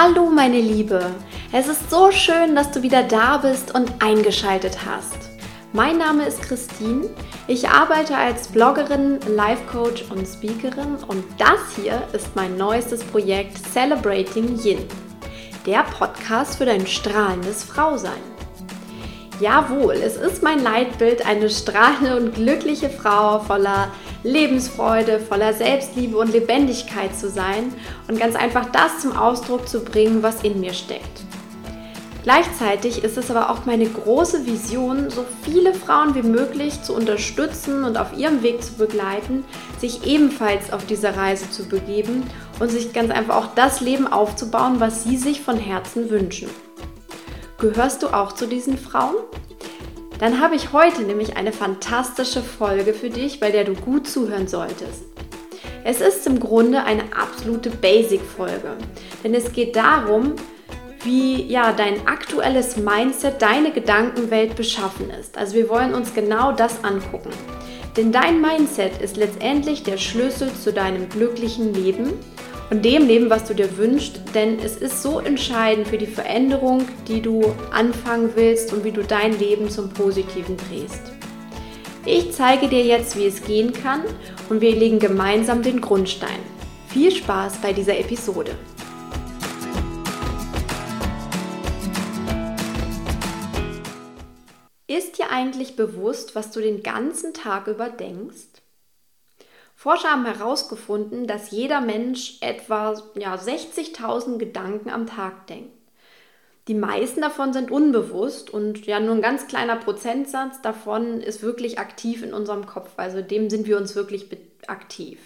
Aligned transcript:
Hallo 0.00 0.26
meine 0.26 0.60
Liebe, 0.60 1.10
es 1.50 1.66
ist 1.66 1.90
so 1.90 2.12
schön, 2.12 2.54
dass 2.54 2.70
du 2.70 2.82
wieder 2.82 3.02
da 3.02 3.38
bist 3.38 3.74
und 3.74 4.00
eingeschaltet 4.00 4.78
hast. 4.86 5.16
Mein 5.72 5.98
Name 5.98 6.24
ist 6.24 6.40
Christine, 6.40 7.10
ich 7.48 7.68
arbeite 7.68 8.16
als 8.16 8.46
Bloggerin, 8.46 9.18
Life 9.26 9.64
Coach 9.66 10.04
und 10.10 10.24
Speakerin 10.24 10.98
und 11.08 11.24
das 11.36 11.58
hier 11.74 12.00
ist 12.12 12.36
mein 12.36 12.56
neuestes 12.56 13.02
Projekt 13.02 13.58
Celebrating 13.72 14.56
Yin, 14.62 14.86
der 15.66 15.82
Podcast 15.82 16.58
für 16.58 16.66
dein 16.66 16.86
strahlendes 16.86 17.64
Frausein. 17.64 18.22
Jawohl, 19.40 19.94
es 19.94 20.14
ist 20.14 20.44
mein 20.44 20.62
Leitbild, 20.62 21.26
eine 21.26 21.50
strahlende 21.50 22.16
und 22.16 22.36
glückliche 22.36 22.88
Frau 22.88 23.40
voller 23.40 23.90
Lebensfreude, 24.22 25.20
voller 25.20 25.52
Selbstliebe 25.52 26.16
und 26.16 26.32
Lebendigkeit 26.32 27.16
zu 27.16 27.28
sein 27.28 27.72
und 28.08 28.18
ganz 28.18 28.34
einfach 28.34 28.66
das 28.72 29.00
zum 29.00 29.16
Ausdruck 29.16 29.68
zu 29.68 29.80
bringen, 29.80 30.22
was 30.22 30.42
in 30.42 30.60
mir 30.60 30.72
steckt. 30.72 31.22
Gleichzeitig 32.24 33.04
ist 33.04 33.16
es 33.16 33.30
aber 33.30 33.48
auch 33.48 33.64
meine 33.64 33.86
große 33.86 34.44
Vision, 34.44 35.08
so 35.08 35.24
viele 35.42 35.72
Frauen 35.72 36.14
wie 36.14 36.22
möglich 36.22 36.82
zu 36.82 36.94
unterstützen 36.94 37.84
und 37.84 37.96
auf 37.96 38.18
ihrem 38.18 38.42
Weg 38.42 38.62
zu 38.62 38.74
begleiten, 38.74 39.44
sich 39.78 40.04
ebenfalls 40.06 40.72
auf 40.72 40.84
diese 40.84 41.16
Reise 41.16 41.50
zu 41.50 41.64
begeben 41.64 42.24
und 42.60 42.70
sich 42.70 42.92
ganz 42.92 43.10
einfach 43.12 43.36
auch 43.36 43.54
das 43.54 43.80
Leben 43.80 44.06
aufzubauen, 44.06 44.78
was 44.78 45.04
sie 45.04 45.16
sich 45.16 45.40
von 45.40 45.56
Herzen 45.56 46.10
wünschen. 46.10 46.50
Gehörst 47.58 48.02
du 48.02 48.08
auch 48.08 48.32
zu 48.32 48.46
diesen 48.46 48.76
Frauen? 48.76 49.16
Dann 50.18 50.40
habe 50.40 50.56
ich 50.56 50.72
heute 50.72 51.02
nämlich 51.02 51.36
eine 51.36 51.52
fantastische 51.52 52.42
Folge 52.42 52.92
für 52.92 53.10
dich, 53.10 53.38
bei 53.38 53.50
der 53.50 53.64
du 53.64 53.74
gut 53.74 54.08
zuhören 54.08 54.48
solltest. 54.48 55.04
Es 55.84 56.00
ist 56.00 56.26
im 56.26 56.40
Grunde 56.40 56.82
eine 56.84 57.04
absolute 57.16 57.70
Basic-Folge, 57.70 58.76
denn 59.22 59.32
es 59.32 59.52
geht 59.52 59.76
darum, 59.76 60.34
wie 61.04 61.44
ja 61.44 61.72
dein 61.72 62.06
aktuelles 62.08 62.76
Mindset, 62.76 63.40
deine 63.40 63.70
Gedankenwelt 63.70 64.56
beschaffen 64.56 65.10
ist. 65.10 65.38
Also 65.38 65.54
wir 65.54 65.68
wollen 65.68 65.94
uns 65.94 66.12
genau 66.12 66.50
das 66.52 66.82
angucken. 66.82 67.30
Denn 67.96 68.10
dein 68.10 68.40
Mindset 68.40 69.00
ist 69.00 69.16
letztendlich 69.16 69.84
der 69.84 69.96
Schlüssel 69.96 70.52
zu 70.52 70.72
deinem 70.72 71.08
glücklichen 71.08 71.72
Leben 71.72 72.12
und 72.70 72.84
dem 72.84 73.06
Leben, 73.06 73.30
was 73.30 73.44
du 73.44 73.54
dir 73.54 73.78
wünschst, 73.78 74.20
denn 74.34 74.58
es 74.58 74.76
ist 74.76 75.02
so 75.02 75.20
entscheidend 75.20 75.88
für 75.88 75.98
die 75.98 76.06
Veränderung, 76.06 76.86
die 77.06 77.22
du 77.22 77.54
anfangen 77.70 78.30
willst 78.34 78.72
und 78.72 78.84
wie 78.84 78.92
du 78.92 79.02
dein 79.02 79.38
Leben 79.38 79.70
zum 79.70 79.88
Positiven 79.90 80.56
drehst. 80.56 81.12
Ich 82.04 82.32
zeige 82.32 82.68
dir 82.68 82.82
jetzt, 82.84 83.16
wie 83.16 83.26
es 83.26 83.42
gehen 83.42 83.72
kann 83.72 84.02
und 84.48 84.60
wir 84.60 84.74
legen 84.74 84.98
gemeinsam 84.98 85.62
den 85.62 85.80
Grundstein. 85.80 86.40
Viel 86.88 87.10
Spaß 87.10 87.58
bei 87.58 87.72
dieser 87.72 87.98
Episode. 87.98 88.52
Ist 94.86 95.18
dir 95.18 95.30
eigentlich 95.30 95.76
bewusst, 95.76 96.34
was 96.34 96.50
du 96.50 96.60
den 96.60 96.82
ganzen 96.82 97.34
Tag 97.34 97.66
über 97.66 97.90
denkst? 97.90 98.47
Forscher 99.78 100.10
haben 100.10 100.26
herausgefunden, 100.26 101.28
dass 101.28 101.52
jeder 101.52 101.80
Mensch 101.80 102.38
etwa 102.40 103.00
ja, 103.14 103.36
60.000 103.36 104.36
Gedanken 104.36 104.90
am 104.90 105.06
Tag 105.06 105.46
denkt. 105.46 105.70
Die 106.66 106.74
meisten 106.74 107.20
davon 107.20 107.52
sind 107.52 107.70
unbewusst 107.70 108.50
und 108.50 108.86
ja 108.86 108.98
nur 108.98 109.14
ein 109.14 109.22
ganz 109.22 109.46
kleiner 109.46 109.76
Prozentsatz 109.76 110.60
davon 110.62 111.20
ist 111.20 111.44
wirklich 111.44 111.78
aktiv 111.78 112.24
in 112.24 112.34
unserem 112.34 112.66
Kopf. 112.66 112.90
Also 112.96 113.22
dem 113.22 113.50
sind 113.50 113.68
wir 113.68 113.76
uns 113.76 113.94
wirklich 113.94 114.26
aktiv 114.66 115.20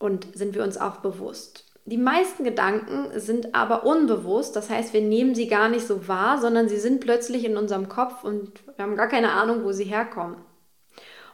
und 0.00 0.26
sind 0.34 0.56
wir 0.56 0.64
uns 0.64 0.76
auch 0.76 0.96
bewusst. 0.96 1.64
Die 1.84 1.98
meisten 1.98 2.42
Gedanken 2.42 3.20
sind 3.20 3.54
aber 3.54 3.86
unbewusst, 3.86 4.56
das 4.56 4.70
heißt, 4.70 4.92
wir 4.92 5.02
nehmen 5.02 5.36
sie 5.36 5.46
gar 5.46 5.68
nicht 5.68 5.86
so 5.86 6.08
wahr, 6.08 6.40
sondern 6.40 6.68
sie 6.68 6.80
sind 6.80 6.98
plötzlich 6.98 7.44
in 7.44 7.56
unserem 7.56 7.88
Kopf 7.88 8.24
und 8.24 8.50
wir 8.74 8.84
haben 8.84 8.96
gar 8.96 9.08
keine 9.08 9.30
Ahnung, 9.30 9.62
wo 9.62 9.70
sie 9.70 9.84
herkommen. 9.84 10.34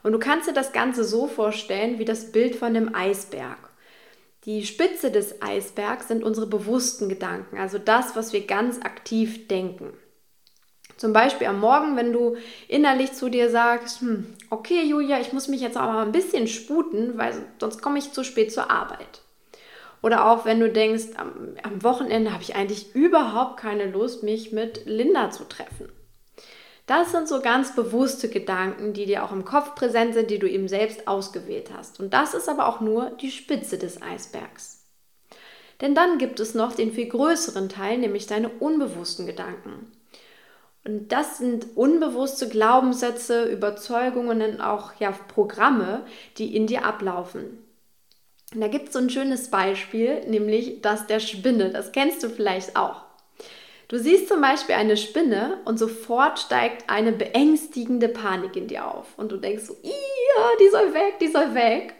Und 0.03 0.12
du 0.12 0.19
kannst 0.19 0.48
dir 0.48 0.53
das 0.53 0.72
Ganze 0.72 1.04
so 1.04 1.26
vorstellen 1.26 1.98
wie 1.98 2.04
das 2.04 2.32
Bild 2.32 2.56
von 2.56 2.69
einem 2.69 2.94
Eisberg. 2.94 3.59
Die 4.44 4.64
Spitze 4.64 5.10
des 5.10 5.42
Eisbergs 5.42 6.09
sind 6.09 6.25
unsere 6.25 6.47
bewussten 6.47 7.09
Gedanken, 7.09 7.59
also 7.59 7.78
das, 7.78 8.16
was 8.16 8.32
wir 8.32 8.47
ganz 8.47 8.81
aktiv 8.81 9.48
denken. 9.48 9.92
Zum 10.97 11.12
Beispiel 11.12 11.47
am 11.47 11.60
Morgen, 11.60 11.97
wenn 11.97 12.12
du 12.12 12.36
innerlich 12.66 13.12
zu 13.12 13.28
dir 13.28 13.50
sagst, 13.50 14.00
hm, 14.00 14.26
okay 14.50 14.82
Julia, 14.84 15.20
ich 15.20 15.32
muss 15.32 15.48
mich 15.48 15.60
jetzt 15.60 15.76
aber 15.76 16.00
ein 16.00 16.12
bisschen 16.12 16.48
sputen, 16.48 17.19
weil 17.19 17.34
sonst 17.60 17.82
komme 17.82 17.98
ich 17.98 18.12
zu 18.12 18.25
spät 18.25 18.53
zur 18.53 18.70
Arbeit. 18.70 19.22
Oder 20.03 20.30
auch 20.30 20.44
wenn 20.44 20.60
du 20.60 20.70
denkst, 20.70 21.09
am, 21.16 21.56
am 21.62 21.82
Wochenende 21.82 22.32
habe 22.32 22.42
ich 22.42 22.54
eigentlich 22.54 22.94
überhaupt 22.94 23.59
keine 23.59 23.91
Lust, 23.91 24.22
mich 24.22 24.53
mit 24.53 24.86
Linda 24.86 25.30
zu 25.30 25.44
treffen. 25.44 25.88
Das 26.88 27.12
sind 27.12 27.28
so 27.28 27.43
ganz 27.43 27.75
bewusste 27.75 28.31
Gedanken, 28.31 28.94
die 28.94 29.04
dir 29.04 29.22
auch 29.22 29.31
im 29.31 29.44
Kopf 29.44 29.75
präsent 29.75 30.15
sind, 30.15 30.31
die 30.31 30.38
du 30.38 30.49
eben 30.49 30.69
selbst 30.69 31.06
ausgewählt 31.06 31.71
hast. 31.76 32.00
Und 32.00 32.15
das 32.15 32.32
ist 32.32 32.49
aber 32.49 32.66
auch 32.66 32.81
nur 32.81 33.10
die 33.10 33.31
Spitze 33.31 33.76
des 33.76 34.00
Eisbergs. 34.00 34.87
Denn 35.82 35.94
dann 35.94 36.16
gibt 36.16 36.41
es 36.41 36.54
noch 36.54 36.72
den 36.72 36.91
viel 36.91 37.06
größeren 37.06 37.69
Teil, 37.69 37.98
nämlich 37.98 38.27
deine 38.27 38.48
unbewussten 38.48 39.27
Gedanken. 39.27 39.93
Und 40.82 41.12
das 41.12 41.37
sind 41.37 41.77
unbewusste 41.77 42.48
Glaubenssätze, 42.48 43.44
Überzeugungen 43.44 44.41
und 44.41 44.60
auch 44.62 44.94
ja, 44.98 45.10
Programme, 45.10 46.06
die 46.38 46.56
in 46.56 46.66
dir 46.66 46.87
ablaufen. 46.87 47.59
Und 48.54 48.62
da 48.62 48.69
gibt 48.69 48.87
es 48.87 48.94
so 48.94 48.98
ein 48.98 49.10
schönes 49.10 49.50
Beispiel, 49.50 50.27
nämlich 50.27 50.81
das 50.81 51.06
der 51.06 51.21
Spinne. 51.21 51.69
Das 51.69 51.93
kennst 51.93 52.22
du 52.22 52.31
vielleicht 52.31 52.77
auch. 52.77 53.07
Du 53.88 53.99
siehst 53.99 54.28
zum 54.28 54.43
Beispiel 54.43 54.75
eine 54.75 54.99
Spinne 54.99 55.60
und 55.65 55.78
sofort 55.78 56.38
steigt 56.38 56.91
eine 56.91 57.10
beängstigende 57.10 58.09
Panik 58.09 58.54
in 58.54 58.69
dir 58.69 58.87
auf. 58.87 59.06
Und 59.16 59.32
du 59.32 59.38
denkst 59.38 59.65
so, 59.65 59.76
die 59.82 60.69
soll 60.71 60.93
weg, 60.93 61.19
die 61.21 61.28
soll 61.28 61.54
weg. 61.54 61.94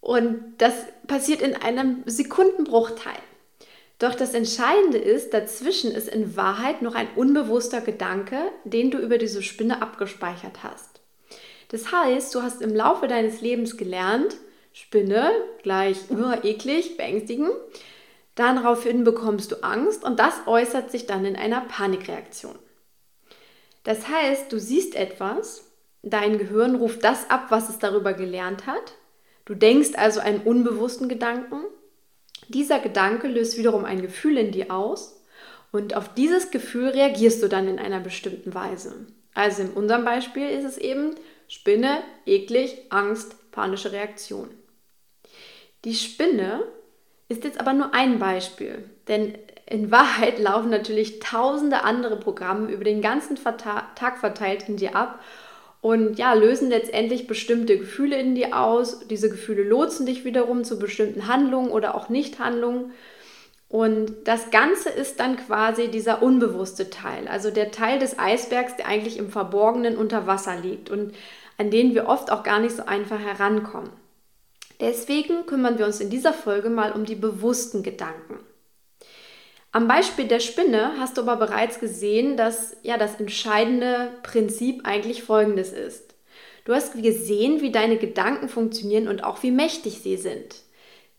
Und 0.00 0.54
das 0.58 0.74
passiert 1.06 1.42
in 1.42 1.54
einem 1.54 2.02
Sekundenbruchteil. 2.06 3.18
Doch 3.98 4.14
das 4.14 4.32
Entscheidende 4.32 4.96
ist, 4.96 5.34
dazwischen 5.34 5.90
ist 5.90 6.08
in 6.08 6.36
Wahrheit 6.36 6.82
noch 6.82 6.94
ein 6.94 7.08
unbewusster 7.16 7.80
Gedanke, 7.80 8.40
den 8.64 8.90
du 8.90 8.98
über 8.98 9.18
diese 9.18 9.42
Spinne 9.42 9.82
abgespeichert 9.82 10.62
hast. 10.62 11.00
Das 11.68 11.92
heißt, 11.92 12.34
du 12.34 12.42
hast 12.42 12.62
im 12.62 12.74
Laufe 12.74 13.08
deines 13.08 13.40
Lebens 13.40 13.76
gelernt, 13.76 14.36
Spinne 14.72 15.32
gleich 15.62 15.98
uh, 16.10 16.32
eklig, 16.42 16.96
beängstigend. 16.96 17.50
Daraufhin 18.38 19.02
bekommst 19.02 19.50
du 19.50 19.64
Angst 19.64 20.04
und 20.04 20.20
das 20.20 20.46
äußert 20.46 20.92
sich 20.92 21.06
dann 21.06 21.24
in 21.24 21.34
einer 21.34 21.62
Panikreaktion. 21.62 22.56
Das 23.82 24.06
heißt, 24.06 24.52
du 24.52 24.60
siehst 24.60 24.94
etwas, 24.94 25.64
dein 26.04 26.38
Gehirn 26.38 26.76
ruft 26.76 27.02
das 27.02 27.28
ab, 27.30 27.46
was 27.48 27.68
es 27.68 27.80
darüber 27.80 28.12
gelernt 28.12 28.68
hat. 28.68 28.94
Du 29.44 29.56
denkst 29.56 29.90
also 29.96 30.20
einen 30.20 30.42
unbewussten 30.42 31.08
Gedanken. 31.08 31.64
Dieser 32.46 32.78
Gedanke 32.78 33.26
löst 33.26 33.58
wiederum 33.58 33.84
ein 33.84 34.02
Gefühl 34.02 34.38
in 34.38 34.52
dir 34.52 34.70
aus 34.70 35.20
und 35.72 35.96
auf 35.96 36.14
dieses 36.14 36.52
Gefühl 36.52 36.90
reagierst 36.90 37.42
du 37.42 37.48
dann 37.48 37.66
in 37.66 37.80
einer 37.80 37.98
bestimmten 37.98 38.54
Weise. 38.54 39.04
Also 39.34 39.62
in 39.62 39.70
unserem 39.70 40.04
Beispiel 40.04 40.48
ist 40.48 40.64
es 40.64 40.78
eben 40.78 41.16
Spinne, 41.48 42.04
eklig, 42.24 42.82
Angst, 42.90 43.50
panische 43.50 43.90
Reaktion. 43.90 44.48
Die 45.84 45.94
Spinne 45.94 46.62
ist 47.28 47.44
jetzt 47.44 47.60
aber 47.60 47.72
nur 47.72 47.94
ein 47.94 48.18
Beispiel, 48.18 48.84
denn 49.08 49.34
in 49.66 49.90
Wahrheit 49.90 50.38
laufen 50.40 50.70
natürlich 50.70 51.20
tausende 51.20 51.84
andere 51.84 52.16
Programme 52.16 52.70
über 52.70 52.84
den 52.84 53.02
ganzen 53.02 53.36
Tag 53.36 54.18
verteilt 54.18 54.68
in 54.68 54.76
dir 54.76 54.96
ab 54.96 55.20
und 55.80 56.18
ja, 56.18 56.32
lösen 56.32 56.70
letztendlich 56.70 57.26
bestimmte 57.26 57.78
Gefühle 57.78 58.18
in 58.18 58.34
dir 58.34 58.58
aus. 58.58 59.06
Diese 59.08 59.30
Gefühle 59.30 59.62
lotsen 59.62 60.06
dich 60.06 60.24
wiederum 60.24 60.64
zu 60.64 60.78
bestimmten 60.78 61.28
Handlungen 61.28 61.70
oder 61.70 61.94
auch 61.94 62.08
Nichthandlungen. 62.08 62.92
Und 63.68 64.12
das 64.24 64.50
Ganze 64.50 64.88
ist 64.88 65.20
dann 65.20 65.36
quasi 65.36 65.88
dieser 65.88 66.22
unbewusste 66.22 66.88
Teil, 66.88 67.28
also 67.28 67.50
der 67.50 67.70
Teil 67.70 67.98
des 67.98 68.18
Eisbergs, 68.18 68.76
der 68.76 68.86
eigentlich 68.86 69.18
im 69.18 69.30
Verborgenen 69.30 69.98
unter 69.98 70.26
Wasser 70.26 70.56
liegt 70.56 70.88
und 70.88 71.14
an 71.58 71.70
den 71.70 71.94
wir 71.94 72.08
oft 72.08 72.32
auch 72.32 72.42
gar 72.42 72.60
nicht 72.60 72.74
so 72.74 72.86
einfach 72.86 73.18
herankommen. 73.20 73.90
Deswegen 74.80 75.46
kümmern 75.46 75.78
wir 75.78 75.86
uns 75.86 76.00
in 76.00 76.10
dieser 76.10 76.32
Folge 76.32 76.70
mal 76.70 76.92
um 76.92 77.04
die 77.04 77.16
bewussten 77.16 77.82
Gedanken. 77.82 78.38
Am 79.72 79.86
Beispiel 79.86 80.26
der 80.26 80.40
Spinne 80.40 80.92
hast 80.98 81.18
du 81.18 81.22
aber 81.22 81.36
bereits 81.36 81.78
gesehen, 81.78 82.36
dass 82.36 82.76
ja 82.82 82.96
das 82.96 83.20
entscheidende 83.20 84.12
Prinzip 84.22 84.80
eigentlich 84.84 85.22
folgendes 85.22 85.72
ist. 85.72 86.14
Du 86.64 86.74
hast 86.74 87.00
gesehen, 87.02 87.60
wie 87.60 87.72
deine 87.72 87.96
Gedanken 87.96 88.48
funktionieren 88.48 89.08
und 89.08 89.24
auch 89.24 89.42
wie 89.42 89.50
mächtig 89.50 90.00
sie 90.02 90.16
sind. 90.16 90.62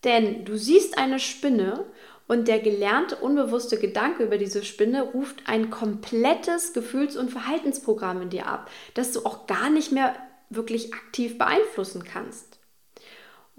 Denn 0.04 0.44
du 0.44 0.56
siehst 0.56 0.96
eine 0.96 1.18
Spinne 1.18 1.84
und 2.26 2.48
der 2.48 2.60
gelernte 2.60 3.16
unbewusste 3.16 3.76
Gedanke 3.76 4.24
über 4.24 4.38
diese 4.38 4.64
Spinne 4.64 5.02
ruft 5.02 5.42
ein 5.46 5.70
komplettes 5.70 6.72
Gefühls- 6.72 7.16
und 7.16 7.30
Verhaltensprogramm 7.30 8.22
in 8.22 8.30
dir 8.30 8.46
ab, 8.46 8.70
das 8.94 9.12
du 9.12 9.26
auch 9.26 9.46
gar 9.46 9.68
nicht 9.70 9.92
mehr 9.92 10.14
wirklich 10.48 10.94
aktiv 10.94 11.38
beeinflussen 11.38 12.04
kannst. 12.04 12.49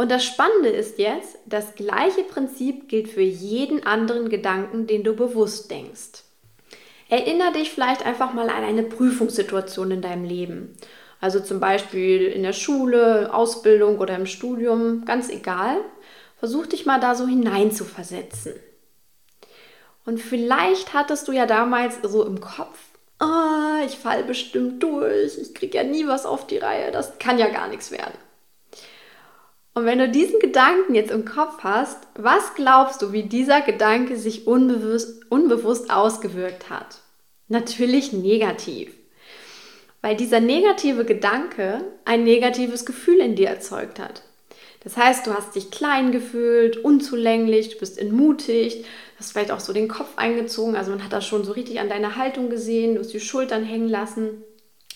Und 0.01 0.09
das 0.09 0.25
Spannende 0.25 0.69
ist 0.69 0.97
jetzt, 0.97 1.37
das 1.45 1.75
gleiche 1.75 2.23
Prinzip 2.23 2.89
gilt 2.89 3.07
für 3.07 3.21
jeden 3.21 3.85
anderen 3.85 4.29
Gedanken, 4.29 4.87
den 4.87 5.03
du 5.03 5.15
bewusst 5.15 5.69
denkst. 5.69 6.23
Erinner 7.07 7.53
dich 7.53 7.69
vielleicht 7.69 8.03
einfach 8.03 8.33
mal 8.33 8.49
an 8.49 8.63
eine 8.63 8.81
Prüfungssituation 8.81 9.91
in 9.91 10.01
deinem 10.01 10.23
Leben. 10.23 10.75
Also 11.19 11.39
zum 11.39 11.59
Beispiel 11.59 12.23
in 12.23 12.41
der 12.41 12.53
Schule, 12.53 13.31
Ausbildung 13.31 13.99
oder 13.99 14.15
im 14.15 14.25
Studium, 14.25 15.05
ganz 15.05 15.29
egal. 15.29 15.77
Versuch 16.39 16.65
dich 16.65 16.87
mal 16.87 16.99
da 16.99 17.13
so 17.13 17.27
hineinzuversetzen. 17.27 18.53
Und 20.03 20.17
vielleicht 20.19 20.95
hattest 20.95 21.27
du 21.27 21.31
ja 21.31 21.45
damals 21.45 21.99
so 22.01 22.25
im 22.25 22.41
Kopf, 22.41 22.79
ah, 23.19 23.81
ich 23.85 23.99
fall 23.99 24.23
bestimmt 24.23 24.81
durch, 24.81 25.37
ich 25.37 25.53
kriege 25.53 25.77
ja 25.77 25.83
nie 25.83 26.07
was 26.07 26.25
auf 26.25 26.47
die 26.47 26.57
Reihe, 26.57 26.91
das 26.91 27.19
kann 27.19 27.37
ja 27.37 27.49
gar 27.49 27.67
nichts 27.67 27.91
werden. 27.91 28.17
Und 29.73 29.85
wenn 29.85 29.99
du 29.99 30.09
diesen 30.09 30.39
Gedanken 30.39 30.95
jetzt 30.95 31.11
im 31.11 31.23
Kopf 31.23 31.59
hast, 31.63 31.99
was 32.15 32.55
glaubst 32.55 33.01
du, 33.01 33.13
wie 33.13 33.23
dieser 33.23 33.61
Gedanke 33.61 34.17
sich 34.17 34.47
unbewusst, 34.47 35.23
unbewusst 35.29 35.91
ausgewirkt 35.91 36.69
hat? 36.69 36.99
Natürlich 37.47 38.11
negativ. 38.11 38.93
Weil 40.01 40.17
dieser 40.17 40.39
negative 40.39 41.05
Gedanke 41.05 41.85
ein 42.05 42.23
negatives 42.23 42.85
Gefühl 42.85 43.19
in 43.19 43.35
dir 43.35 43.47
erzeugt 43.47 43.99
hat. 43.99 44.23
Das 44.83 44.97
heißt, 44.97 45.27
du 45.27 45.33
hast 45.33 45.55
dich 45.55 45.69
klein 45.69 46.11
gefühlt, 46.11 46.77
unzulänglich, 46.77 47.69
du 47.69 47.77
bist 47.77 47.99
entmutigt, 47.99 48.83
hast 49.19 49.31
vielleicht 49.31 49.51
auch 49.51 49.59
so 49.59 49.73
den 49.73 49.87
Kopf 49.87 50.17
eingezogen, 50.17 50.75
also 50.75 50.89
man 50.89 51.03
hat 51.03 51.13
das 51.13 51.25
schon 51.25 51.43
so 51.43 51.51
richtig 51.51 51.79
an 51.79 51.87
deiner 51.87 52.15
Haltung 52.15 52.49
gesehen, 52.49 52.95
du 52.95 53.01
hast 53.01 53.13
die 53.13 53.19
Schultern 53.19 53.63
hängen 53.63 53.87
lassen. 53.87 54.43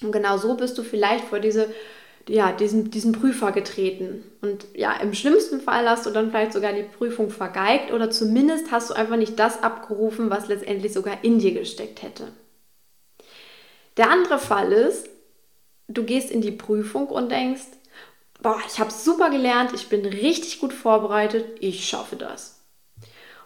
Und 0.02 0.12
genau 0.12 0.38
so 0.38 0.56
bist 0.56 0.78
du 0.78 0.84
vielleicht 0.84 1.26
vor 1.26 1.40
diese, 1.40 1.72
ja, 2.28 2.52
diesen, 2.52 2.92
diesen 2.92 3.12
Prüfer 3.12 3.52
getreten. 3.52 4.24
Und 4.42 4.66
ja, 4.74 4.94
im 4.98 5.14
schlimmsten 5.14 5.62
Fall 5.62 5.88
hast 5.90 6.06
du 6.06 6.10
dann 6.10 6.30
vielleicht 6.30 6.54
sogar 6.54 6.74
die 6.74 6.84
Prüfung 6.84 7.30
vergeigt 7.30 7.92
oder 7.92 8.10
zumindest 8.10 8.72
hast 8.72 8.90
du 8.90 8.94
einfach 8.94 9.18
nicht 9.18 9.40
das 9.40 9.62
abgerufen, 9.62 10.30
was 10.30 10.48
letztendlich 10.48 10.94
sogar 10.94 11.24
in 11.24 11.40
dir 11.40 11.54
gesteckt 11.54 12.02
hätte. 12.02 12.28
Der 13.98 14.10
andere 14.10 14.40
Fall 14.40 14.72
ist, 14.72 15.08
du 15.88 16.04
gehst 16.04 16.32
in 16.32 16.42
die 16.42 16.52
Prüfung 16.52 17.08
und 17.08 17.32
denkst, 17.32 17.66
boah, 18.42 18.60
ich 18.68 18.80
habe 18.80 18.92
super 18.92 19.30
gelernt, 19.30 19.72
ich 19.74 19.88
bin 19.88 20.06
richtig 20.06 20.60
gut 20.60 20.74
vorbereitet, 20.74 21.46
ich 21.60 21.88
schaffe 21.88 22.16
das. 22.16 22.62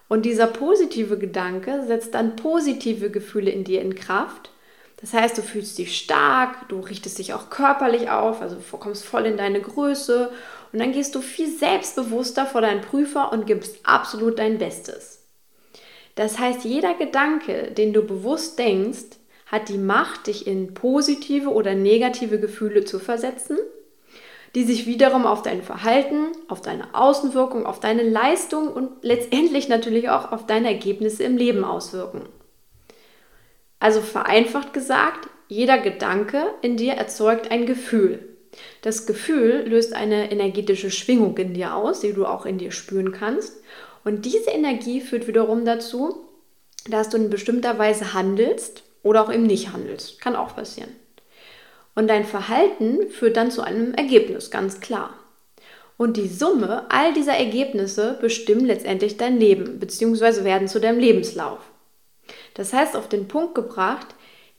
Und 0.07 0.23
dieser 0.25 0.47
positive 0.47 1.19
Gedanke 1.19 1.85
setzt 1.85 2.15
dann 2.15 2.35
positive 2.35 3.11
Gefühle 3.11 3.51
in 3.51 3.63
dir 3.63 3.81
in 3.81 3.93
Kraft. 3.93 4.49
Das 5.01 5.13
heißt, 5.13 5.37
du 5.37 5.41
fühlst 5.41 5.77
dich 5.77 5.97
stark, 5.97 6.67
du 6.67 6.81
richtest 6.81 7.19
dich 7.19 7.33
auch 7.33 7.49
körperlich 7.49 8.09
auf, 8.09 8.41
also 8.41 8.57
kommst 8.71 9.05
voll 9.05 9.25
in 9.25 9.37
deine 9.37 9.61
Größe 9.61 10.31
und 10.73 10.79
dann 10.79 10.91
gehst 10.91 11.15
du 11.15 11.21
viel 11.21 11.49
selbstbewusster 11.49 12.45
vor 12.45 12.61
deinen 12.61 12.81
Prüfer 12.81 13.31
und 13.31 13.47
gibst 13.47 13.77
absolut 13.83 14.39
dein 14.39 14.57
Bestes. 14.57 15.25
Das 16.15 16.37
heißt, 16.37 16.65
jeder 16.65 16.95
Gedanke, 16.95 17.71
den 17.71 17.93
du 17.93 18.01
bewusst 18.01 18.59
denkst, 18.59 19.17
hat 19.45 19.69
die 19.69 19.77
Macht, 19.77 20.27
dich 20.27 20.45
in 20.45 20.73
positive 20.73 21.49
oder 21.49 21.75
negative 21.75 22.39
Gefühle 22.39 22.83
zu 22.83 22.99
versetzen, 22.99 23.57
die 24.53 24.63
sich 24.63 24.85
wiederum 24.85 25.25
auf 25.25 25.43
dein 25.43 25.63
Verhalten, 25.63 26.27
auf 26.49 26.61
deine 26.61 26.93
Außenwirkung, 26.93 27.65
auf 27.65 27.79
deine 27.79 28.03
Leistung 28.03 28.67
und 28.67 28.89
letztendlich 29.01 29.69
natürlich 29.69 30.09
auch 30.09 30.31
auf 30.33 30.45
deine 30.45 30.67
Ergebnisse 30.67 31.23
im 31.23 31.37
Leben 31.37 31.63
auswirken. 31.63 32.23
Also 33.79 34.01
vereinfacht 34.01 34.73
gesagt, 34.73 35.29
jeder 35.47 35.77
Gedanke 35.79 36.53
in 36.61 36.77
dir 36.77 36.93
erzeugt 36.93 37.51
ein 37.51 37.65
Gefühl. 37.65 38.19
Das 38.81 39.05
Gefühl 39.05 39.65
löst 39.67 39.93
eine 39.93 40.31
energetische 40.31 40.91
Schwingung 40.91 41.37
in 41.37 41.53
dir 41.53 41.75
aus, 41.75 42.01
die 42.01 42.13
du 42.13 42.25
auch 42.25 42.45
in 42.45 42.57
dir 42.57 42.71
spüren 42.71 43.11
kannst. 43.11 43.61
Und 44.03 44.25
diese 44.25 44.51
Energie 44.51 45.01
führt 45.01 45.27
wiederum 45.27 45.65
dazu, 45.65 46.25
dass 46.89 47.09
du 47.09 47.17
in 47.17 47.29
bestimmter 47.29 47.77
Weise 47.77 48.13
handelst 48.13 48.83
oder 49.03 49.23
auch 49.23 49.31
eben 49.31 49.43
nicht 49.43 49.71
handelst. 49.71 50.19
Kann 50.21 50.35
auch 50.35 50.55
passieren. 50.55 50.91
Und 51.95 52.07
dein 52.07 52.25
Verhalten 52.25 53.09
führt 53.09 53.37
dann 53.37 53.51
zu 53.51 53.61
einem 53.61 53.93
Ergebnis, 53.93 54.51
ganz 54.51 54.79
klar. 54.79 55.13
Und 55.97 56.15
die 56.15 56.29
Summe 56.29 56.85
all 56.89 57.13
dieser 57.13 57.33
Ergebnisse 57.33 58.17
bestimmen 58.21 58.65
letztendlich 58.65 59.17
dein 59.17 59.37
Leben, 59.37 59.79
beziehungsweise 59.79 60.45
werden 60.45 60.69
zu 60.69 60.79
deinem 60.79 60.99
Lebenslauf. 60.99 61.59
Das 62.53 62.73
heißt, 62.73 62.95
auf 62.95 63.09
den 63.09 63.27
Punkt 63.27 63.55
gebracht, 63.55 64.07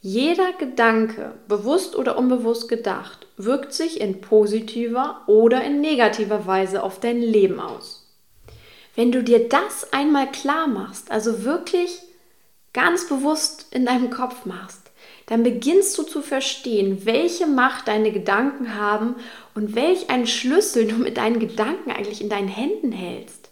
jeder 0.01 0.53
Gedanke, 0.53 1.35
bewusst 1.47 1.95
oder 1.95 2.17
unbewusst 2.17 2.67
gedacht, 2.67 3.27
wirkt 3.37 3.71
sich 3.71 4.01
in 4.01 4.19
positiver 4.19 5.21
oder 5.27 5.63
in 5.63 5.79
negativer 5.79 6.47
Weise 6.47 6.81
auf 6.81 6.99
dein 6.99 7.21
Leben 7.21 7.59
aus. 7.59 8.11
Wenn 8.95 9.11
du 9.11 9.23
dir 9.23 9.47
das 9.47 9.93
einmal 9.93 10.31
klar 10.31 10.67
machst, 10.67 11.11
also 11.11 11.43
wirklich 11.43 12.01
ganz 12.73 13.07
bewusst 13.07 13.67
in 13.69 13.85
deinem 13.85 14.09
Kopf 14.09 14.45
machst, 14.45 14.91
dann 15.27 15.43
beginnst 15.43 15.97
du 15.97 16.03
zu 16.03 16.23
verstehen, 16.23 17.05
welche 17.05 17.45
Macht 17.45 17.87
deine 17.87 18.11
Gedanken 18.11 18.75
haben 18.75 19.15
und 19.53 19.75
welch 19.75 20.09
einen 20.09 20.27
Schlüssel 20.27 20.87
du 20.87 20.95
mit 20.95 21.17
deinen 21.17 21.39
Gedanken 21.39 21.91
eigentlich 21.91 22.21
in 22.21 22.29
deinen 22.29 22.47
Händen 22.47 22.91
hältst. 22.91 23.50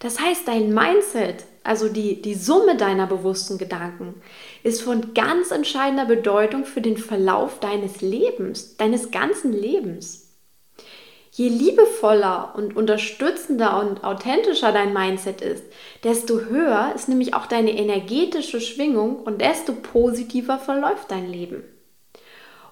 Das 0.00 0.20
heißt, 0.20 0.46
dein 0.46 0.72
Mindset, 0.72 1.44
also 1.64 1.88
die, 1.88 2.22
die 2.22 2.34
Summe 2.34 2.76
deiner 2.76 3.06
bewussten 3.06 3.58
Gedanken, 3.58 4.14
ist 4.62 4.82
von 4.82 5.12
ganz 5.12 5.50
entscheidender 5.50 6.06
Bedeutung 6.06 6.64
für 6.64 6.80
den 6.80 6.96
Verlauf 6.96 7.58
deines 7.58 8.00
Lebens, 8.00 8.76
deines 8.76 9.10
ganzen 9.10 9.52
Lebens. 9.52 10.28
Je 11.32 11.48
liebevoller 11.48 12.54
und 12.56 12.76
unterstützender 12.76 13.78
und 13.80 14.02
authentischer 14.02 14.72
dein 14.72 14.92
Mindset 14.92 15.40
ist, 15.40 15.64
desto 16.02 16.40
höher 16.40 16.92
ist 16.94 17.08
nämlich 17.08 17.34
auch 17.34 17.46
deine 17.46 17.76
energetische 17.76 18.60
Schwingung 18.60 19.16
und 19.16 19.40
desto 19.40 19.72
positiver 19.72 20.58
verläuft 20.58 21.10
dein 21.10 21.30
Leben. 21.30 21.62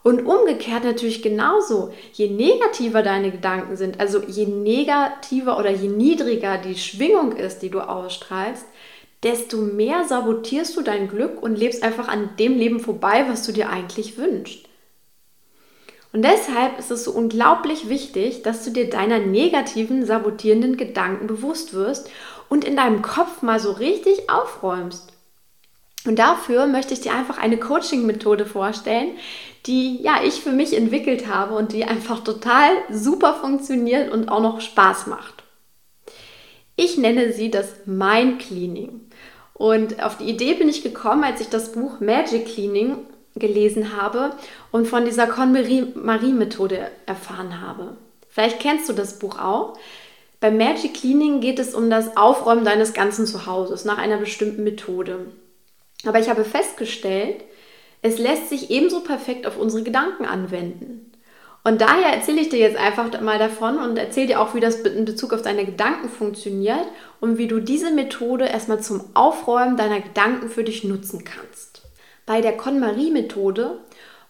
Und 0.07 0.25
umgekehrt 0.25 0.85
natürlich 0.85 1.21
genauso. 1.21 1.93
Je 2.13 2.29
negativer 2.29 3.03
deine 3.03 3.33
Gedanken 3.33 3.77
sind, 3.77 3.99
also 3.99 4.23
je 4.23 4.47
negativer 4.47 5.59
oder 5.59 5.71
je 5.71 5.89
niedriger 5.89 6.59
die 6.59 6.77
Schwingung 6.77 7.33
ist, 7.33 7.59
die 7.59 7.71
du 7.71 7.81
ausstrahlst, 7.81 8.67
desto 9.25 9.57
mehr 9.57 10.05
sabotierst 10.05 10.77
du 10.77 10.83
dein 10.83 11.09
Glück 11.09 11.43
und 11.43 11.59
lebst 11.59 11.83
einfach 11.83 12.07
an 12.07 12.31
dem 12.39 12.57
Leben 12.57 12.79
vorbei, 12.79 13.27
was 13.29 13.45
du 13.45 13.51
dir 13.51 13.69
eigentlich 13.69 14.17
wünschst. 14.17 14.69
Und 16.13 16.23
deshalb 16.23 16.79
ist 16.79 16.93
es 16.93 17.03
so 17.03 17.11
unglaublich 17.11 17.89
wichtig, 17.89 18.45
dass 18.45 18.65
du 18.65 18.71
dir 18.71 18.89
deiner 18.89 19.19
negativen, 19.19 20.07
sabotierenden 20.07 20.77
Gedanken 20.77 21.27
bewusst 21.27 21.75
wirst 21.75 22.13
und 22.49 22.65
in 22.65 22.77
deinem 22.77 23.03
Kopf 23.03 23.43
mal 23.43 23.59
so 23.59 23.73
richtig 23.73 24.31
aufräumst. 24.31 25.16
Und 26.07 26.19
dafür 26.19 26.67
möchte 26.67 26.95
ich 26.95 27.01
dir 27.01 27.13
einfach 27.13 27.39
eine 27.39 27.59
Coaching-Methode 27.59 28.47
vorstellen, 28.47 29.11
die 29.67 30.01
ja 30.03 30.21
ich 30.25 30.35
für 30.35 30.53
mich 30.53 30.77
entwickelt 30.77 31.27
habe 31.27 31.55
und 31.55 31.73
die 31.73 31.85
einfach 31.85 32.23
total 32.23 32.71
super 32.91 33.35
funktioniert 33.35 34.13
und 34.13 34.29
auch 34.29 34.41
noch 34.41 34.61
Spaß 34.61 35.07
macht. 35.09 35.43
Ich 36.77 36.99
nenne 36.99 37.33
sie 37.33 37.51
das 37.51 37.87
Mind 37.87 38.41
Cleaning. 38.41 39.01
Und 39.55 40.03
auf 40.03 40.19
die 40.19 40.29
Idee 40.29 40.55
bin 40.55 40.69
ich 40.69 40.83
gekommen, 40.83 41.25
als 41.25 41.41
ich 41.41 41.49
das 41.49 41.73
Buch 41.73 42.01
Magic 42.01 42.47
Cleaning 42.47 42.99
gelesen 43.35 44.01
habe 44.01 44.33
und 44.71 44.87
von 44.87 45.05
dieser 45.05 45.27
KonMari-Methode 45.27 46.91
erfahren 47.07 47.61
habe. 47.61 47.97
Vielleicht 48.29 48.61
kennst 48.61 48.89
du 48.89 48.93
das 48.93 49.19
Buch 49.19 49.39
auch. 49.39 49.79
Beim 50.41 50.59
Magic 50.59 50.95
Cleaning 50.95 51.41
geht 51.41 51.59
es 51.59 51.75
um 51.75 51.89
das 51.89 52.17
Aufräumen 52.19 52.65
deines 52.65 52.93
ganzen 52.93 53.27
Zuhauses 53.27 53.87
nach 53.87 53.97
einer 53.97 54.19
bestimmten 54.19 54.63
Methode. 54.65 55.27
Aber 56.05 56.19
ich 56.19 56.29
habe 56.29 56.45
festgestellt, 56.45 57.45
es 58.03 58.19
lässt 58.19 58.51
sich 58.51 58.71
ebenso 58.71 59.01
perfekt 59.01 59.47
auf 59.47 59.57
unsere 59.57 59.83
Gedanken 59.83 60.27
anwenden. 60.27 61.13
Und 61.65 61.81
daher 61.81 62.13
erzähle 62.15 62.41
ich 62.41 62.49
dir 62.49 62.61
jetzt 62.61 62.77
einfach 62.77 63.21
mal 63.21 63.41
davon 63.41 63.79
und 63.79 63.97
erzähle 63.97 64.29
dir 64.29 64.41
auch, 64.41 64.55
wie 64.55 64.61
das 64.61 64.77
in 64.83 65.05
Bezug 65.05 65.33
auf 65.33 65.43
deine 65.43 65.65
Gedanken 65.65 66.09
funktioniert 66.09 66.87
und 67.19 67.39
wie 67.39 67.49
du 67.49 67.59
diese 67.59 67.91
Methode 67.91 68.45
erstmal 68.45 68.81
zum 68.81 69.03
Aufräumen 69.15 69.77
deiner 69.77 70.01
Gedanken 70.01 70.49
für 70.49 70.63
dich 70.63 70.85
nutzen 70.85 71.25
kannst. 71.25 71.83
Bei 72.25 72.41
der 72.41 72.57
KonMari-Methode 72.57 73.81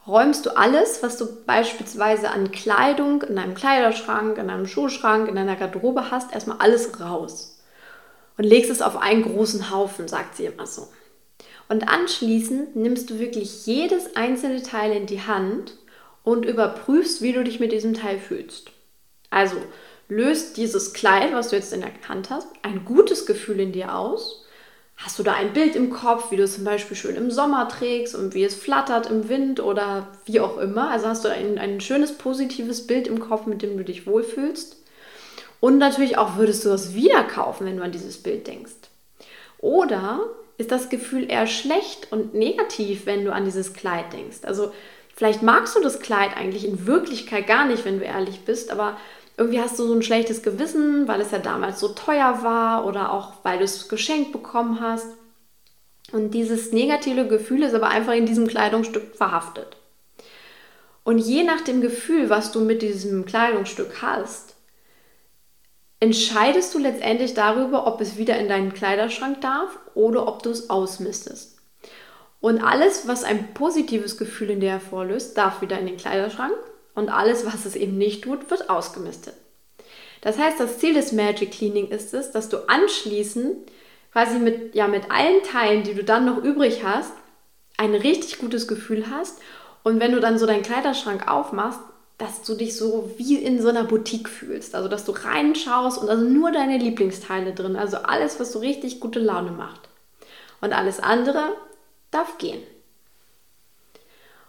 räumst 0.07 0.47
du 0.47 0.57
alles, 0.57 1.03
was 1.03 1.19
du 1.19 1.27
beispielsweise 1.45 2.31
an 2.31 2.53
Kleidung 2.53 3.21
in 3.23 3.39
einem 3.39 3.55
Kleiderschrank, 3.55 4.39
in 4.39 4.49
einem 4.49 4.67
Schuhschrank, 4.67 5.29
in 5.29 5.37
einer 5.37 5.57
Garderobe 5.57 6.11
hast, 6.11 6.33
erstmal 6.33 6.59
alles 6.59 7.01
raus 7.01 7.59
und 8.39 8.45
legst 8.45 8.71
es 8.71 8.81
auf 8.81 8.97
einen 8.97 9.23
großen 9.23 9.71
Haufen, 9.71 10.09
sagt 10.09 10.37
sie 10.37 10.47
immer 10.47 10.67
so. 10.67 10.89
Und 11.69 11.89
anschließend 11.89 12.77
nimmst 12.77 13.11
du 13.11 13.19
wirklich 13.19 13.67
jedes 13.67 14.15
einzelne 14.17 14.63
Teil 14.63 14.93
in 14.93 15.07
die 15.07 15.23
Hand 15.23 15.77
und 16.23 16.45
überprüfst, 16.45 17.23
wie 17.23 17.33
du 17.33 17.43
dich 17.43 17.61
mit 17.61 17.73
diesem 17.73 17.95
Teil 17.95 18.19
fühlst. 18.19 18.71
Also 19.31 19.57
löst 20.09 20.57
dieses 20.57 20.93
Kleid, 20.93 21.33
was 21.33 21.49
du 21.49 21.57
jetzt 21.57 21.73
in 21.73 21.81
der 21.81 21.91
Hand 22.09 22.31
hast, 22.31 22.49
ein 22.63 22.85
gutes 22.85 23.27
Gefühl 23.27 23.61
in 23.61 23.73
dir 23.73 23.97
aus 23.97 24.47
Hast 24.97 25.19
du 25.19 25.23
da 25.23 25.35
ein 25.35 25.53
Bild 25.53 25.77
im 25.77 25.91
Kopf, 25.91 26.31
wie 26.31 26.37
du 26.37 26.45
es 26.45 26.55
zum 26.55 26.65
Beispiel 26.65 26.97
schön 26.97 27.17
im 27.17 27.31
Sommer 27.31 27.69
trägst 27.69 28.15
und 28.15 28.35
wie 28.35 28.45
es 28.45 28.55
flattert 28.55 29.11
im 29.11 29.29
Wind 29.29 29.61
oder 29.61 30.09
wie 30.25 30.41
auch 30.41 30.57
immer? 30.57 30.91
Also 30.91 31.07
hast 31.07 31.25
du 31.25 31.29
ein, 31.29 31.59
ein 31.59 31.81
schönes 31.83 32.17
positives 32.17 32.87
Bild 32.87 33.07
im 33.07 33.21
Kopf, 33.21 33.47
mit 33.47 33.61
dem 33.61 33.77
du 33.77 33.85
dich 33.85 34.07
wohlfühlst. 34.07 34.77
Und 35.61 35.79
natürlich 35.79 36.17
auch, 36.17 36.39
würdest 36.39 36.65
du 36.65 36.71
es 36.71 36.95
wieder 36.95 37.25
kaufen, 37.25 37.67
wenn 37.67 37.77
du 37.77 37.83
an 37.83 37.93
dieses 37.93 38.23
Bild 38.23 38.47
denkst? 38.47 38.73
Oder 39.59 40.21
ist 40.59 40.71
das 40.71 40.89
Gefühl 40.89 41.31
eher 41.31 41.47
schlecht 41.47 42.13
und 42.13 42.35
negativ, 42.35 43.07
wenn 43.07 43.25
du 43.25 43.33
an 43.33 43.45
dieses 43.45 43.75
Kleid 43.75 44.13
denkst? 44.13 44.39
Also 44.43 44.73
vielleicht 45.15 45.43
magst 45.43 45.77
du 45.77 45.81
das 45.81 46.01
Kleid 46.01 46.37
eigentlich 46.37 46.67
in 46.67 46.87
Wirklichkeit 46.87 47.47
gar 47.47 47.67
nicht, 47.67 47.85
wenn 47.85 47.99
du 47.99 48.05
ehrlich 48.05 48.41
bist, 48.45 48.71
aber 48.71 48.97
irgendwie 49.37 49.61
hast 49.61 49.79
du 49.79 49.87
so 49.87 49.95
ein 49.95 50.03
schlechtes 50.03 50.43
Gewissen, 50.43 51.09
weil 51.09 51.21
es 51.21 51.31
ja 51.31 51.39
damals 51.39 51.79
so 51.79 51.89
teuer 51.89 52.43
war 52.43 52.87
oder 52.87 53.13
auch 53.13 53.35
weil 53.43 53.59
du 53.59 53.65
es 53.65 53.89
geschenkt 53.89 54.33
bekommen 54.33 54.81
hast. 54.81 55.09
Und 56.13 56.33
dieses 56.33 56.73
negative 56.73 57.27
Gefühl 57.27 57.63
ist 57.63 57.75
aber 57.75 57.89
einfach 57.89 58.15
in 58.15 58.27
diesem 58.27 58.47
Kleidungsstück 58.47 59.15
verhaftet. 59.17 59.77
Und 61.05 61.19
je 61.19 61.45
nach 61.45 61.61
dem 61.61 61.81
Gefühl, 61.81 62.31
was 62.31 62.51
du 62.51 62.61
mit 62.61 62.83
diesem 62.83 63.27
Kleidungsstück 63.27 64.03
hast, 64.03 64.56
entscheidest 66.01 66.75
du 66.75 66.79
letztendlich 66.79 67.35
darüber, 67.35 67.87
ob 67.87 68.01
es 68.01 68.17
wieder 68.17 68.39
in 68.39 68.49
deinen 68.49 68.75
Kleiderschrank 68.75 69.41
darf 69.41 69.79
oder 69.95 70.29
ob 70.29 70.43
du 70.43 70.51
es 70.51 70.71
ausmistest. 70.71 71.59
Und 72.41 72.63
alles, 72.63 73.09
was 73.09 73.25
ein 73.25 73.55
positives 73.55 74.19
Gefühl 74.19 74.51
in 74.51 74.61
dir 74.61 74.71
hervorlöst, 74.71 75.37
darf 75.37 75.63
wieder 75.63 75.79
in 75.79 75.87
den 75.87 75.97
Kleiderschrank 75.97 76.55
und 76.95 77.09
alles, 77.09 77.47
was 77.47 77.65
es 77.65 77.77
eben 77.77 77.97
nicht 77.99 78.25
tut, 78.25 78.51
wird 78.51 78.71
ausgemistet. 78.71 79.35
Das 80.21 80.39
heißt, 80.39 80.61
das 80.61 80.79
Ziel 80.79 80.95
des 80.95 81.13
Magic 81.13 81.53
Cleaning 81.53 81.89
ist 81.89 82.15
es, 82.15 82.33
dass 82.33 82.49
du 82.49 82.69
anschließend 82.69 83.71
quasi 84.13 84.39
mit, 84.39 84.75
ja, 84.75 84.89
mit 84.89 85.11
allen 85.11 85.43
Teilen, 85.43 85.83
die 85.83 85.95
du 85.95 86.03
dann 86.03 86.25
noch 86.25 86.43
übrig 86.43 86.83
hast, 86.85 87.13
ein 87.77 87.95
richtig 87.95 88.39
gutes 88.39 88.67
Gefühl 88.67 89.11
hast. 89.11 89.41
Und 89.83 90.01
wenn 90.01 90.13
du 90.13 90.21
dann 90.21 90.39
so 90.39 90.47
deinen 90.47 90.63
Kleiderschrank 90.63 91.31
aufmachst, 91.31 91.81
dass 92.19 92.43
du 92.43 92.55
dich 92.55 92.77
so 92.77 93.11
wie 93.19 93.37
in 93.37 93.61
so 93.61 93.69
einer 93.69 93.85
Boutique 93.85 94.29
fühlst. 94.29 94.75
Also, 94.75 94.89
dass 94.89 95.05
du 95.05 95.13
reinschaust 95.13 95.99
und 95.99 96.09
also 96.09 96.25
nur 96.25 96.51
deine 96.51 96.79
Lieblingsteile 96.79 97.53
drin. 97.53 97.77
Also 97.77 97.99
alles, 97.99 98.41
was 98.41 98.53
so 98.53 98.59
richtig 98.59 99.01
gute 99.01 99.19
Laune 99.19 99.51
macht. 99.51 99.81
Und 100.61 100.73
alles 100.73 101.01
andere 101.01 101.51
darf 102.11 102.39
gehen. 102.39 102.63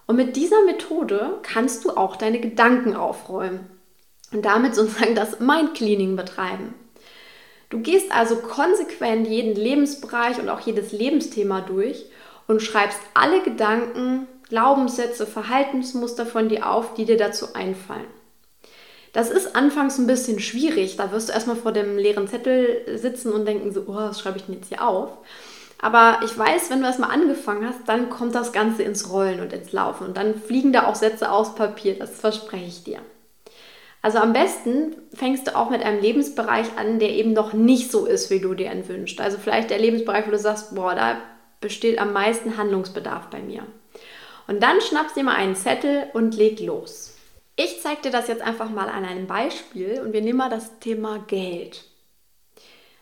Und 0.06 0.16
mit 0.16 0.38
dieser 0.38 0.64
Methode 0.64 1.40
kannst 1.44 1.84
du 1.84 1.92
auch 1.92 2.16
deine 2.16 2.40
Gedanken 2.40 2.96
aufräumen 2.96 3.70
und 4.32 4.46
damit 4.46 4.74
sozusagen 4.74 5.16
das 5.16 5.42
Mind 5.42 5.76
Cleaning 5.76 6.16
betreiben. 6.16 6.74
Du 7.70 7.80
gehst 7.80 8.14
also 8.14 8.38
konsequent 8.38 9.28
jeden 9.28 9.54
Lebensbereich 9.54 10.40
und 10.40 10.48
auch 10.48 10.62
jedes 10.62 10.94
Lebensthema 10.94 11.60
durch 11.60 12.06
und 12.48 12.62
schreibst 12.62 13.00
alle 13.14 13.42
Gedanken, 13.42 14.28
Glaubenssätze, 14.50 15.26
Verhaltensmuster 15.26 16.26
von 16.26 16.50
dir 16.50 16.70
auf, 16.70 16.94
die 16.94 17.06
dir 17.06 17.18
dazu 17.18 17.54
einfallen. 17.54 18.08
Das 19.14 19.30
ist 19.30 19.56
anfangs 19.56 19.98
ein 19.98 20.08
bisschen 20.08 20.40
schwierig. 20.40 20.96
Da 20.96 21.12
wirst 21.12 21.30
du 21.30 21.34
erstmal 21.34 21.56
vor 21.56 21.72
dem 21.72 21.98
leeren 21.98 22.28
Zettel 22.28 22.98
sitzen 22.98 23.32
und 23.32 23.46
denken 23.46 23.72
so, 23.74 23.86
oh, 23.88 23.96
was 23.96 24.20
schreibe 24.20 24.38
ich 24.38 24.46
denn 24.46 24.56
jetzt 24.56 24.70
hier 24.70 24.88
auf? 24.88 25.18
Aber 25.80 26.20
ich 26.24 26.38
weiß, 26.38 26.70
wenn 26.70 26.82
du 26.82 26.88
erstmal 26.88 27.12
angefangen 27.12 27.68
hast, 27.68 27.88
dann 27.88 28.10
kommt 28.10 28.36
das 28.36 28.52
Ganze 28.52 28.84
ins 28.84 29.12
Rollen 29.12 29.40
und 29.40 29.54
ins 29.54 29.72
Laufen. 29.72 30.08
Und 30.08 30.18
dann 30.18 30.36
fliegen 30.36 30.74
da 30.74 30.88
auch 30.88 30.96
Sätze 30.96 31.32
aus 31.32 31.56
Papier, 31.56 31.98
das 31.98 32.20
verspreche 32.20 32.66
ich 32.66 32.84
dir. 32.84 33.00
Also 34.02 34.20
am 34.20 34.34
besten 34.34 34.96
fängst 35.14 35.48
du 35.48 35.56
auch 35.56 35.70
mit 35.70 35.84
einem 35.84 36.02
Lebensbereich 36.02 36.78
an, 36.78 37.00
der 37.00 37.10
eben 37.10 37.34
noch 37.34 37.54
nicht 37.54 37.92
so 37.92 38.06
ist, 38.06 38.30
wie 38.30 38.40
du 38.40 38.54
dir 38.54 38.72
ihn 38.72 38.88
wünschst. 38.88 39.20
Also 39.20 39.38
vielleicht 39.38 39.70
der 39.70 39.80
Lebensbereich, 39.80 40.28
wo 40.28 40.32
du 40.32 40.40
sagst, 40.40 40.76
boah, 40.76 40.96
da 40.96 41.18
besteht 41.60 42.00
am 42.00 42.14
meisten 42.14 42.58
Handlungsbedarf 42.58 43.28
bei 43.30 43.40
mir. 43.40 43.64
Und 44.48 44.64
dann 44.64 44.82
schnappst 44.82 45.16
dir 45.16 45.24
mal 45.24 45.36
einen 45.36 45.56
Zettel 45.56 46.08
und 46.14 46.36
leg 46.36 46.60
los. 46.62 47.14
Ich 47.56 47.82
zeige 47.82 48.04
dir 48.04 48.12
das 48.12 48.28
jetzt 48.28 48.42
einfach 48.42 48.70
mal 48.70 48.88
an 48.88 49.04
einem 49.04 49.28
Beispiel 49.28 50.02
und 50.02 50.14
wir 50.14 50.22
nehmen 50.22 50.38
mal 50.38 50.50
das 50.50 50.80
Thema 50.80 51.20
Geld. 51.28 51.84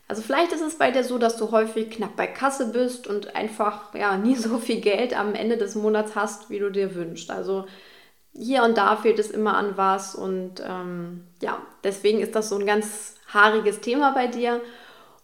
Also 0.08 0.22
vielleicht 0.22 0.52
ist 0.52 0.60
es 0.62 0.78
bei 0.78 0.90
dir 0.90 1.02
so, 1.02 1.18
dass 1.18 1.36
du 1.36 1.50
häufig 1.50 1.90
knapp 1.90 2.16
bei 2.16 2.26
Kasse 2.26 2.66
bist 2.72 3.06
und 3.06 3.34
einfach 3.34 3.94
ja 3.94 4.16
nie 4.16 4.36
so 4.36 4.58
viel 4.58 4.80
Geld 4.80 5.18
am 5.18 5.34
Ende 5.34 5.56
des 5.56 5.74
Monats 5.74 6.14
hast, 6.14 6.50
wie 6.50 6.58
du 6.58 6.70
dir 6.70 6.94
wünschst. 6.94 7.30
Also 7.30 7.66
hier 8.32 8.62
und 8.64 8.76
da 8.76 8.96
fehlt 8.96 9.18
es 9.18 9.30
immer 9.30 9.56
an 9.56 9.76
was 9.76 10.14
und 10.14 10.62
ähm, 10.66 11.26
ja, 11.42 11.58
deswegen 11.84 12.20
ist 12.20 12.34
das 12.34 12.48
so 12.48 12.58
ein 12.58 12.66
ganz 12.66 13.16
haariges 13.32 13.80
Thema 13.80 14.12
bei 14.12 14.26
dir. 14.26 14.60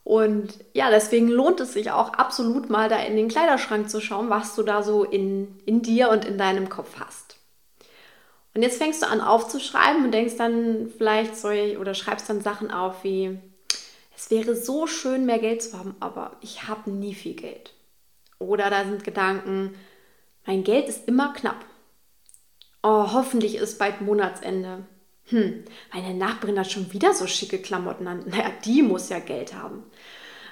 Und 0.04 0.58
ja, 0.72 0.90
deswegen 0.90 1.28
lohnt 1.28 1.60
es 1.60 1.74
sich 1.74 1.90
auch 1.90 2.14
absolut 2.14 2.70
mal 2.70 2.88
da 2.88 2.98
in 2.98 3.16
den 3.16 3.28
Kleiderschrank 3.28 3.88
zu 3.88 4.00
schauen, 4.00 4.30
was 4.30 4.54
du 4.56 4.62
da 4.62 4.82
so 4.82 5.04
in, 5.04 5.60
in 5.64 5.82
dir 5.82 6.10
und 6.10 6.24
in 6.24 6.38
deinem 6.38 6.68
Kopf 6.68 6.98
hast. 6.98 7.36
Und 8.54 8.62
jetzt 8.62 8.78
fängst 8.78 9.02
du 9.02 9.06
an 9.06 9.20
aufzuschreiben 9.20 10.04
und 10.04 10.12
denkst 10.12 10.36
dann 10.36 10.90
vielleicht 10.96 11.36
soll 11.36 11.78
oder 11.80 11.94
schreibst 11.94 12.28
dann 12.28 12.40
Sachen 12.40 12.70
auf 12.70 13.04
wie 13.04 13.38
es 14.14 14.30
wäre 14.30 14.54
so 14.54 14.86
schön, 14.86 15.26
mehr 15.26 15.40
Geld 15.40 15.62
zu 15.62 15.76
haben, 15.76 15.96
aber 15.98 16.36
ich 16.42 16.68
habe 16.68 16.90
nie 16.90 17.12
viel 17.12 17.34
Geld. 17.34 17.74
Oder 18.38 18.70
da 18.70 18.84
sind 18.84 19.02
Gedanken, 19.02 19.74
mein 20.46 20.62
Geld 20.62 20.88
ist 20.88 21.08
immer 21.08 21.32
knapp. 21.32 21.64
Oh, 22.84 23.12
hoffentlich 23.12 23.56
ist 23.56 23.78
bald 23.78 24.00
Monatsende. 24.00 24.86
Hm, 25.26 25.64
meine 25.92 26.14
Nachbarin 26.14 26.58
hat 26.58 26.70
schon 26.70 26.92
wieder 26.92 27.14
so 27.14 27.26
schicke 27.26 27.58
Klamotten 27.58 28.06
an. 28.06 28.24
Naja, 28.26 28.50
die 28.64 28.82
muss 28.82 29.08
ja 29.08 29.18
Geld 29.18 29.54
haben. 29.54 29.84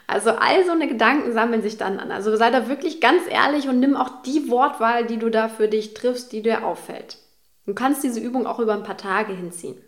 Also 0.06 0.30
all 0.30 0.64
so 0.64 0.72
eine 0.72 0.88
Gedanken 0.88 1.32
sammeln 1.32 1.62
sich 1.62 1.76
dann 1.76 2.00
an. 2.00 2.10
Also 2.10 2.34
sei 2.36 2.50
da 2.50 2.68
wirklich 2.68 3.00
ganz 3.00 3.22
ehrlich 3.28 3.68
und 3.68 3.78
nimm 3.78 3.96
auch 3.96 4.22
die 4.22 4.50
Wortwahl, 4.50 5.06
die 5.06 5.18
du 5.18 5.30
da 5.30 5.48
für 5.48 5.68
dich 5.68 5.94
triffst, 5.94 6.32
die 6.32 6.42
dir 6.42 6.66
auffällt. 6.66 7.18
Du 7.66 7.74
kannst 7.74 8.02
diese 8.02 8.18
Übung 8.18 8.46
auch 8.46 8.58
über 8.58 8.74
ein 8.74 8.82
paar 8.82 8.96
Tage 8.96 9.32
hinziehen. 9.32 9.80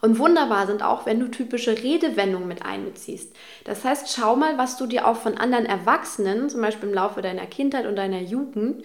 Und 0.00 0.18
wunderbar 0.18 0.66
sind 0.66 0.82
auch, 0.82 1.06
wenn 1.06 1.20
du 1.20 1.28
typische 1.28 1.82
Redewendungen 1.82 2.48
mit 2.48 2.64
einbeziehst. 2.64 3.34
Das 3.64 3.84
heißt, 3.84 4.12
schau 4.14 4.36
mal, 4.36 4.58
was 4.58 4.76
du 4.76 4.86
dir 4.86 5.06
auch 5.06 5.16
von 5.16 5.38
anderen 5.38 5.66
Erwachsenen, 5.66 6.48
zum 6.50 6.60
Beispiel 6.60 6.88
im 6.88 6.94
Laufe 6.94 7.22
deiner 7.22 7.46
Kindheit 7.46 7.86
und 7.86 7.96
deiner 7.96 8.20
Jugend, 8.20 8.84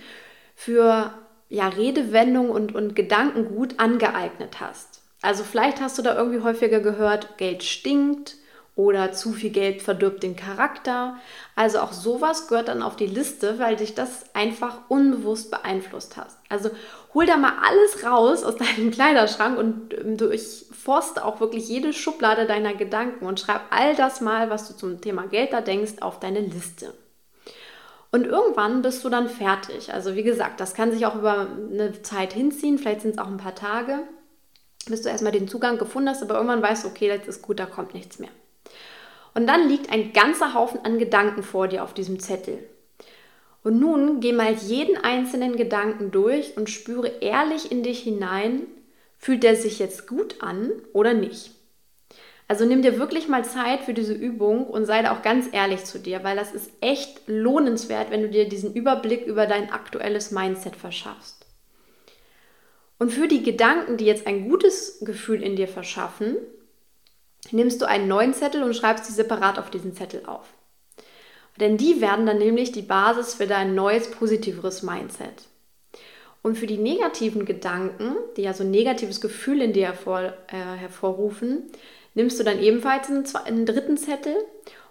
für 0.56 1.14
ja, 1.52 1.68
Redewendungen 1.68 2.50
und, 2.50 2.74
und 2.74 2.96
Gedankengut 2.96 3.78
angeeignet 3.78 4.62
hast. 4.62 5.02
Also 5.22 5.44
vielleicht 5.44 5.82
hast 5.82 5.98
du 5.98 6.02
da 6.02 6.16
irgendwie 6.16 6.42
häufiger 6.42 6.80
gehört, 6.80 7.38
Geld 7.38 7.64
stinkt 7.64 8.38
oder 8.78 9.12
zu 9.12 9.34
viel 9.34 9.50
Geld 9.50 9.82
verdirbt 9.82 10.24
den 10.24 10.38
Charakter. 10.38 11.18
Also 11.58 11.80
auch 11.80 11.92
sowas 11.92 12.48
gehört 12.48 12.70
dann 12.70 12.82
auf 12.82 12.96
die 12.96 13.06
Liste, 13.06 13.60
weil 13.60 13.76
dich 13.76 13.94
das 13.94 14.34
einfach 14.34 14.78
unbewusst 14.88 15.52
beeinflusst 15.52 16.16
hast. 16.16 16.38
Also 16.48 16.70
hol 17.14 17.26
da 17.26 17.36
mal 17.36 17.54
alles 17.68 18.06
raus 18.06 18.46
aus 18.46 18.56
deinem 18.78 18.90
Kleiderschrank 18.90 19.60
und 19.60 19.94
ähm, 19.94 20.16
durchforste 20.16 21.26
auch 21.26 21.42
wirklich 21.42 21.68
jede 21.68 21.92
Schublade 21.92 22.46
deiner 22.48 22.74
Gedanken 22.74 23.26
und 23.26 23.42
schreib 23.42 23.62
all 23.72 23.94
das 23.98 24.22
mal, 24.22 24.50
was 24.50 24.70
du 24.70 24.74
zum 24.74 25.02
Thema 25.02 25.28
Geld 25.28 25.52
da 25.52 25.60
denkst, 25.60 25.96
auf 26.00 26.22
deine 26.22 26.40
Liste. 26.40 26.94
Und 28.12 28.26
irgendwann 28.26 28.82
bist 28.82 29.04
du 29.06 29.10
dann 29.10 29.30
fertig. 29.30 29.94
Also 29.94 30.16
wie 30.16 30.24
gesagt, 30.24 30.60
das 30.60 30.74
kann 30.74 30.92
sich 30.92 31.06
auch 31.06 31.16
über 31.16 31.48
eine 31.72 32.02
Zeit 32.02 32.34
hinziehen, 32.34 32.78
vielleicht 32.78 33.02
sind 33.02 33.12
es 33.12 33.18
auch 33.18 33.28
ein 33.28 33.38
paar 33.38 33.56
Tage, 33.56 34.00
bis 34.88 35.02
du 35.02 35.10
erstmal 35.10 35.32
den 35.32 35.48
Zugang 35.48 35.78
gefunden 35.78 36.10
hast, 36.10 36.22
aber 36.22 36.36
irgendwann 36.36 36.62
weißt 36.62 36.84
du, 36.84 36.90
okay, 36.90 37.08
jetzt 37.08 37.28
ist 37.28 37.42
gut, 37.42 37.60
da 37.60 37.66
kommt 37.66 37.94
nichts 37.94 38.20
mehr. 38.20 38.30
Und 39.34 39.48
dann 39.48 39.70
liegt 39.70 39.90
ein 39.90 40.12
ganzer 40.12 40.54
Haufen 40.54 40.84
an 40.84 41.00
Gedanken 41.00 41.42
vor 41.42 41.70
dir 41.70 41.84
auf 41.84 41.94
diesem 41.94 42.20
Zettel. 42.20 42.60
Und 43.64 43.80
nun 43.80 44.20
geh 44.20 44.34
mal 44.34 44.54
jeden 44.54 44.98
einzelnen 44.98 45.56
Gedanken 45.56 46.12
durch 46.12 46.58
und 46.58 46.70
spüre 46.70 47.08
ehrlich 47.22 47.72
in 47.72 47.84
dich 47.84 48.02
hinein, 48.02 48.64
fühlt 49.18 49.44
der 49.44 49.56
sich 49.56 49.80
jetzt 49.80 50.08
gut 50.08 50.42
an 50.42 50.72
oder 50.94 51.14
nicht. 51.14 51.52
Also 52.52 52.66
nimm 52.66 52.82
dir 52.82 53.00
wirklich 53.00 53.30
mal 53.30 53.46
Zeit 53.46 53.80
für 53.80 53.94
diese 53.94 54.12
Übung 54.12 54.68
und 54.68 54.84
sei 54.84 55.02
da 55.02 55.16
auch 55.16 55.22
ganz 55.22 55.48
ehrlich 55.54 55.86
zu 55.86 56.00
dir, 56.00 56.26
weil 56.26 56.36
das 56.36 56.52
ist 56.52 56.70
echt 56.82 57.22
lohnenswert, 57.26 58.12
wenn 58.12 58.24
du 58.24 58.28
dir 58.28 58.50
diesen 58.50 58.74
Überblick 58.74 59.26
über 59.26 59.48
dein 59.48 59.72
aktuelles 59.72 60.32
Mindset 60.32 60.76
verschaffst. 60.76 61.46
Und 63.00 63.14
für 63.14 63.30
die 63.30 63.42
Gedanken, 63.42 63.96
die 63.96 64.04
jetzt 64.04 64.28
ein 64.28 64.50
gutes 64.50 65.00
Gefühl 65.00 65.42
in 65.42 65.56
dir 65.56 65.70
verschaffen, 65.70 66.36
nimmst 67.52 67.82
du 67.82 67.88
einen 67.88 68.10
neuen 68.10 68.34
Zettel 68.34 68.64
und 68.64 68.76
schreibst 68.76 69.06
sie 69.06 69.14
separat 69.14 69.58
auf 69.58 69.70
diesen 69.70 69.96
Zettel 69.96 70.26
auf. 70.26 70.50
Denn 71.58 71.78
die 71.78 72.02
werden 72.02 72.26
dann 72.26 72.40
nämlich 72.40 72.74
die 72.74 72.82
Basis 72.82 73.34
für 73.34 73.48
dein 73.48 73.76
neues, 73.76 74.12
positiveres 74.12 74.84
Mindset. 74.84 75.48
Und 76.42 76.58
für 76.58 76.68
die 76.68 76.80
negativen 76.80 77.46
Gedanken, 77.46 78.16
die 78.36 78.42
ja 78.42 78.54
so 78.54 78.64
ein 78.64 78.72
negatives 78.72 79.22
Gefühl 79.22 79.62
in 79.62 79.72
dir 79.72 79.86
hervor, 79.86 80.34
äh, 80.48 80.58
hervorrufen, 80.58 81.72
nimmst 82.14 82.40
du 82.40 82.44
dann 82.44 82.60
ebenfalls 82.60 83.10
einen, 83.10 83.26
einen 83.46 83.66
dritten 83.66 83.98
Zettel 83.98 84.36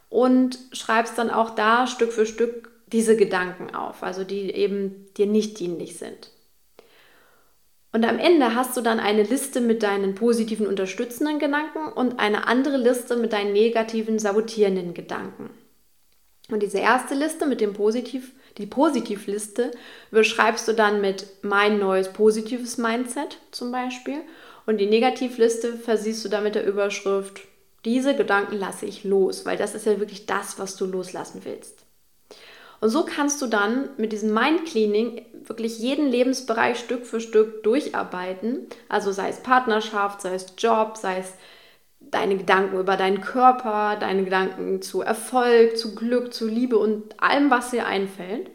und 0.08 0.58
schreibst 0.72 1.18
dann 1.18 1.30
auch 1.30 1.50
da 1.50 1.86
Stück 1.86 2.12
für 2.12 2.26
Stück 2.26 2.70
diese 2.86 3.16
Gedanken 3.16 3.74
auf, 3.74 4.02
also 4.02 4.24
die 4.24 4.50
eben 4.50 5.06
dir 5.16 5.26
nicht 5.26 5.58
dienlich 5.60 5.96
sind. 5.98 6.30
Und 7.92 8.04
am 8.04 8.18
Ende 8.18 8.54
hast 8.54 8.76
du 8.76 8.82
dann 8.82 9.00
eine 9.00 9.24
Liste 9.24 9.60
mit 9.60 9.82
deinen 9.82 10.14
positiven 10.14 10.66
unterstützenden 10.66 11.38
Gedanken 11.38 11.92
und 11.92 12.20
eine 12.20 12.46
andere 12.46 12.76
Liste 12.76 13.16
mit 13.16 13.32
deinen 13.32 13.52
negativen 13.52 14.18
sabotierenden 14.18 14.94
Gedanken. 14.94 15.50
Und 16.50 16.62
diese 16.62 16.78
erste 16.78 17.14
Liste 17.14 17.46
mit 17.46 17.60
dem 17.60 17.72
Positiv, 17.72 18.32
die 18.58 18.66
Positivliste, 18.66 19.72
beschreibst 20.10 20.66
du 20.68 20.72
dann 20.72 21.00
mit 21.00 21.26
mein 21.42 21.78
neues 21.78 22.12
positives 22.12 22.78
Mindset 22.78 23.38
zum 23.50 23.72
Beispiel. 23.72 24.20
Und 24.66 24.78
die 24.78 24.86
Negativliste 24.86 25.74
versiehst 25.74 26.24
du 26.24 26.28
dann 26.28 26.44
mit 26.44 26.54
der 26.54 26.66
Überschrift 26.66 27.40
Diese 27.84 28.14
Gedanken 28.14 28.56
lasse 28.56 28.84
ich 28.84 29.04
los, 29.04 29.46
weil 29.46 29.56
das 29.56 29.74
ist 29.74 29.86
ja 29.86 29.98
wirklich 29.98 30.26
das, 30.26 30.58
was 30.58 30.76
du 30.76 30.84
loslassen 30.84 31.40
willst. 31.44 31.86
Und 32.80 32.88
so 32.88 33.04
kannst 33.04 33.40
du 33.42 33.46
dann 33.46 33.90
mit 33.96 34.12
diesem 34.12 34.32
Mind 34.32 34.64
Cleaning 34.64 35.24
wirklich 35.44 35.78
jeden 35.78 36.08
Lebensbereich 36.08 36.78
Stück 36.78 37.06
für 37.06 37.20
Stück 37.20 37.62
durcharbeiten. 37.62 38.66
Also 38.88 39.12
sei 39.12 39.28
es 39.28 39.42
Partnerschaft, 39.42 40.22
sei 40.22 40.34
es 40.34 40.54
Job, 40.56 40.96
sei 40.96 41.18
es 41.18 41.34
deine 42.00 42.36
Gedanken 42.36 42.78
über 42.78 42.96
deinen 42.96 43.20
Körper, 43.20 43.96
deine 44.00 44.24
Gedanken 44.24 44.82
zu 44.82 45.02
Erfolg, 45.02 45.76
zu 45.76 45.94
Glück, 45.94 46.32
zu 46.32 46.48
Liebe 46.48 46.78
und 46.78 47.20
allem, 47.22 47.50
was 47.50 47.70
dir 47.70 47.86
einfällt, 47.86 48.50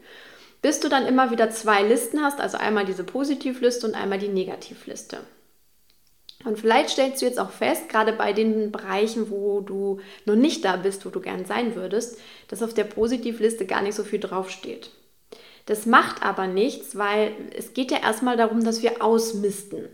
bis 0.62 0.80
du 0.80 0.90
dann 0.90 1.06
immer 1.06 1.32
wieder 1.32 1.52
zwei 1.52 1.84
Listen 1.84 2.22
hast, 2.22 2.42
also 2.42 2.58
einmal 2.58 2.86
diese 2.86 3.04
Positivliste 3.04 3.88
und 3.88 3.96
einmal 3.96 4.18
die 4.18 4.28
Negativliste. 4.28 5.20
Und 6.46 6.60
vielleicht 6.60 6.92
stellst 6.92 7.22
du 7.22 7.25
jetzt 7.25 7.40
auch 7.40 7.50
fest, 7.50 7.90
gerade 7.90 8.14
bei 8.14 8.32
den 8.32 8.72
Bereichen, 8.72 9.30
wo 9.32 9.62
du 9.62 10.00
noch 10.25 10.36
nicht 10.36 10.64
da 10.64 10.75
bist, 10.75 11.06
wo 11.06 11.10
du 11.10 11.20
gern 11.20 11.46
sein 11.46 11.75
würdest, 11.75 12.20
dass 12.48 12.64
auf 12.64 12.74
der 12.74 12.84
Positivliste 12.84 13.66
gar 13.66 13.82
nicht 13.82 13.96
so 13.96 14.04
viel 14.04 14.20
draufsteht. 14.20 14.92
Das 15.66 15.88
macht 15.88 16.24
aber 16.24 16.46
nichts, 16.46 16.96
weil 16.96 17.32
es 17.58 17.74
geht 17.74 17.92
ja 17.92 17.98
erstmal 17.98 18.38
darum, 18.38 18.64
dass 18.64 18.84
wir 18.84 19.04
ausmisten. 19.04 19.88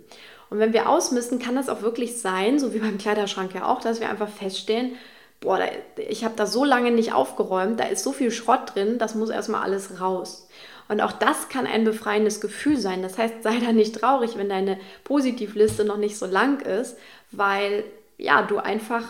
Und 0.50 0.60
wenn 0.60 0.74
wir 0.74 0.89
ausmisten, 0.89 1.39
kann 1.39 1.55
das 1.55 1.70
auch 1.70 1.81
wirklich 1.81 2.20
sein, 2.20 2.60
so 2.60 2.74
wie 2.74 2.79
beim 2.79 2.98
Kleiderschrank 2.98 3.55
ja 3.55 3.65
auch, 3.65 3.79
dass 3.79 4.01
wir 4.01 4.10
einfach 4.10 4.27
feststellen, 4.27 4.96
boah, 5.39 5.60
ich 5.96 6.25
habe 6.25 6.36
da 6.36 6.46
so 6.46 6.65
lange 6.65 6.91
nicht 6.91 7.13
aufgeräumt, 7.13 7.79
da 7.79 7.86
ist 7.86 8.03
so 8.03 8.12
viel 8.12 8.31
Schrott 8.31 8.75
drin, 8.75 8.98
das 9.00 9.15
muss 9.15 9.29
erstmal 9.29 9.63
alles 9.63 10.01
raus. 10.01 10.50
Und 10.91 11.00
auch 11.00 11.13
das 11.13 11.48
kann 11.48 11.67
ein 11.67 11.86
befreiendes 11.86 12.41
Gefühl 12.41 12.75
sein. 12.75 13.01
Das 13.01 13.17
heißt, 13.17 13.43
sei 13.43 13.60
da 13.60 13.71
nicht 13.71 13.95
traurig, 13.95 14.31
wenn 14.36 14.50
deine 14.50 14.77
Positivliste 15.05 15.86
noch 15.86 15.95
nicht 15.95 16.17
so 16.17 16.25
lang 16.25 16.60
ist, 16.60 16.98
weil 17.31 17.86
ja, 18.17 18.41
du 18.41 18.57
einfach 18.57 19.05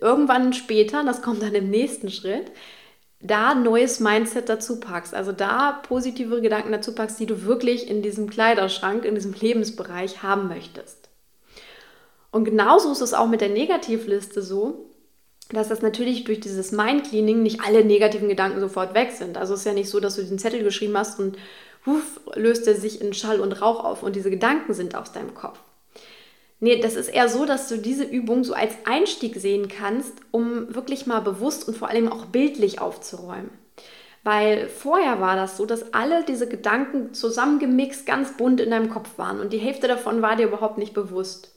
irgendwann 0.00 0.52
später, 0.52 1.04
das 1.04 1.22
kommt 1.22 1.42
dann 1.42 1.54
im 1.54 1.70
nächsten 1.70 2.10
Schritt, 2.10 2.50
da 3.20 3.54
neues 3.54 4.00
Mindset 4.00 4.48
dazu 4.48 4.80
packst. 4.80 5.14
Also 5.14 5.30
da 5.30 5.80
positive 5.86 6.40
Gedanken 6.40 6.72
dazu 6.72 6.92
packst, 6.92 7.20
die 7.20 7.26
du 7.26 7.44
wirklich 7.44 7.88
in 7.88 8.02
diesem 8.02 8.28
Kleiderschrank, 8.28 9.04
in 9.04 9.14
diesem 9.14 9.32
Lebensbereich 9.32 10.24
haben 10.24 10.48
möchtest. 10.48 11.08
Und 12.32 12.46
genauso 12.46 12.90
ist 12.90 13.00
es 13.00 13.14
auch 13.14 13.28
mit 13.28 13.42
der 13.42 13.50
Negativliste 13.50 14.42
so, 14.42 14.90
dass 15.50 15.68
das 15.68 15.82
natürlich 15.82 16.24
durch 16.24 16.40
dieses 16.40 16.72
Mind-Cleaning 16.72 17.42
nicht 17.42 17.60
alle 17.60 17.84
negativen 17.84 18.28
Gedanken 18.28 18.60
sofort 18.60 18.94
weg 18.94 19.12
sind. 19.12 19.36
Also 19.36 19.54
es 19.54 19.60
ist 19.60 19.66
ja 19.66 19.72
nicht 19.72 19.88
so, 19.88 20.00
dass 20.00 20.16
du 20.16 20.22
den 20.22 20.38
Zettel 20.38 20.62
geschrieben 20.62 20.96
hast 20.96 21.20
und 21.20 21.36
huf, 21.86 22.20
löst 22.34 22.66
er 22.66 22.74
sich 22.74 23.00
in 23.00 23.14
Schall 23.14 23.40
und 23.40 23.62
Rauch 23.62 23.84
auf 23.84 24.02
und 24.02 24.16
diese 24.16 24.30
Gedanken 24.30 24.74
sind 24.74 24.96
aus 24.96 25.12
deinem 25.12 25.34
Kopf. 25.34 25.60
Nee, 26.58 26.80
das 26.80 26.96
ist 26.96 27.08
eher 27.08 27.28
so, 27.28 27.44
dass 27.44 27.68
du 27.68 27.76
diese 27.76 28.04
Übung 28.04 28.42
so 28.42 28.54
als 28.54 28.74
Einstieg 28.86 29.36
sehen 29.36 29.68
kannst, 29.68 30.14
um 30.30 30.74
wirklich 30.74 31.06
mal 31.06 31.20
bewusst 31.20 31.68
und 31.68 31.76
vor 31.76 31.88
allem 31.88 32.10
auch 32.10 32.26
bildlich 32.26 32.80
aufzuräumen. 32.80 33.50
Weil 34.24 34.68
vorher 34.68 35.20
war 35.20 35.36
das 35.36 35.56
so, 35.56 35.66
dass 35.66 35.94
alle 35.94 36.24
diese 36.24 36.48
Gedanken 36.48 37.14
zusammengemixt 37.14 38.06
ganz 38.06 38.36
bunt 38.36 38.60
in 38.60 38.70
deinem 38.70 38.90
Kopf 38.90 39.18
waren 39.18 39.38
und 39.38 39.52
die 39.52 39.58
Hälfte 39.58 39.86
davon 39.86 40.22
war 40.22 40.34
dir 40.34 40.48
überhaupt 40.48 40.78
nicht 40.78 40.94
bewusst. 40.94 41.55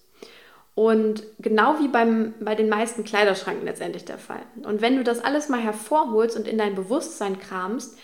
Und 0.80 1.24
genau 1.40 1.78
wie 1.82 1.90
beim, 1.90 2.34
bei 2.40 2.56
den 2.56 2.70
meisten 2.70 3.04
Kleiderschranken 3.04 3.66
letztendlich 3.66 4.06
der 4.06 4.18
Fall. 4.18 4.44
Und 4.64 4.82
wenn 4.82 4.96
du 4.96 5.04
das 5.04 5.22
alles 5.22 5.50
mal 5.50 5.60
hervorholst 5.60 6.38
und 6.38 6.48
in 6.48 6.58
dein 6.58 6.76
Bewusstsein 6.76 7.38
kramst, 7.38 7.98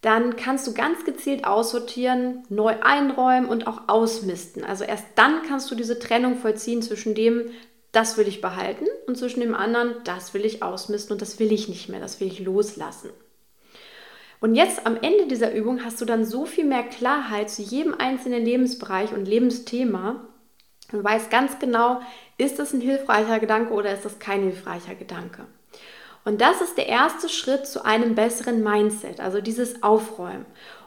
dann 0.00 0.34
kannst 0.34 0.66
du 0.66 0.72
ganz 0.72 1.04
gezielt 1.04 1.44
aussortieren, 1.44 2.44
neu 2.48 2.76
einräumen 2.80 3.46
und 3.46 3.66
auch 3.66 3.88
ausmisten. 3.88 4.64
Also 4.64 4.84
erst 4.84 5.04
dann 5.16 5.42
kannst 5.46 5.70
du 5.70 5.74
diese 5.74 5.98
Trennung 5.98 6.36
vollziehen 6.36 6.80
zwischen 6.80 7.14
dem, 7.14 7.50
das 7.92 8.16
will 8.16 8.26
ich 8.26 8.40
behalten 8.40 8.86
und 9.06 9.18
zwischen 9.18 9.40
dem 9.40 9.54
anderen, 9.54 9.92
das 10.04 10.32
will 10.32 10.46
ich 10.46 10.62
ausmisten 10.62 11.12
und 11.12 11.20
das 11.20 11.38
will 11.38 11.52
ich 11.52 11.68
nicht 11.68 11.90
mehr, 11.90 12.00
das 12.00 12.20
will 12.20 12.28
ich 12.28 12.40
loslassen. 12.40 13.10
Und 14.40 14.54
jetzt 14.54 14.86
am 14.86 14.96
Ende 14.96 15.26
dieser 15.26 15.52
Übung 15.52 15.84
hast 15.84 16.00
du 16.00 16.06
dann 16.06 16.24
so 16.24 16.46
viel 16.46 16.64
mehr 16.64 16.84
Klarheit 16.84 17.50
zu 17.50 17.60
jedem 17.60 17.92
einzelnen 17.92 18.46
Lebensbereich 18.46 19.12
und 19.12 19.28
Lebensthema, 19.28 20.26
und 20.94 21.04
weißt 21.04 21.30
ganz 21.30 21.58
genau, 21.58 22.00
ist 22.38 22.58
das 22.58 22.72
ein 22.72 22.80
hilfreicher 22.80 23.38
Gedanke 23.40 23.72
oder 23.72 23.92
ist 23.92 24.04
das 24.04 24.18
kein 24.18 24.42
hilfreicher 24.42 24.94
Gedanke. 24.94 25.44
Und 26.24 26.40
das 26.40 26.62
ist 26.62 26.78
der 26.78 26.88
erste 26.88 27.28
Schritt 27.28 27.66
zu 27.66 27.84
einem 27.84 28.14
besseren 28.14 28.62
Mindset, 28.62 29.20
also 29.20 29.40
dieses 29.40 29.82
Aufräumen. 29.82 30.46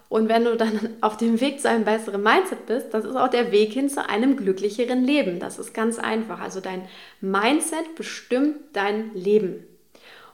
Und 0.10 0.30
wenn 0.30 0.46
du 0.46 0.56
dann 0.56 0.96
auf 1.02 1.18
dem 1.18 1.40
Weg 1.42 1.62
zu 1.62 1.70
einem 1.70 1.84
besseren 1.84 2.24
Mindset 2.24 2.66
bist, 2.66 2.94
das 2.94 3.06
ist 3.06 3.16
auch 3.16 3.28
der 3.28 3.52
Weg 3.52 3.74
hin 3.74 3.90
zu 3.90 4.08
einem 4.08 4.38
glücklicheren 4.38 5.04
Leben. 5.04 5.40
Das 5.40 5.60
ist 5.60 5.74
ganz 5.74 6.00
einfach. 6.00 6.40
Also 6.40 6.62
dein 6.62 6.88
Mindset 7.22 7.96
bestimmt 7.96 8.56
dein 8.74 9.14
Leben. 9.14 9.67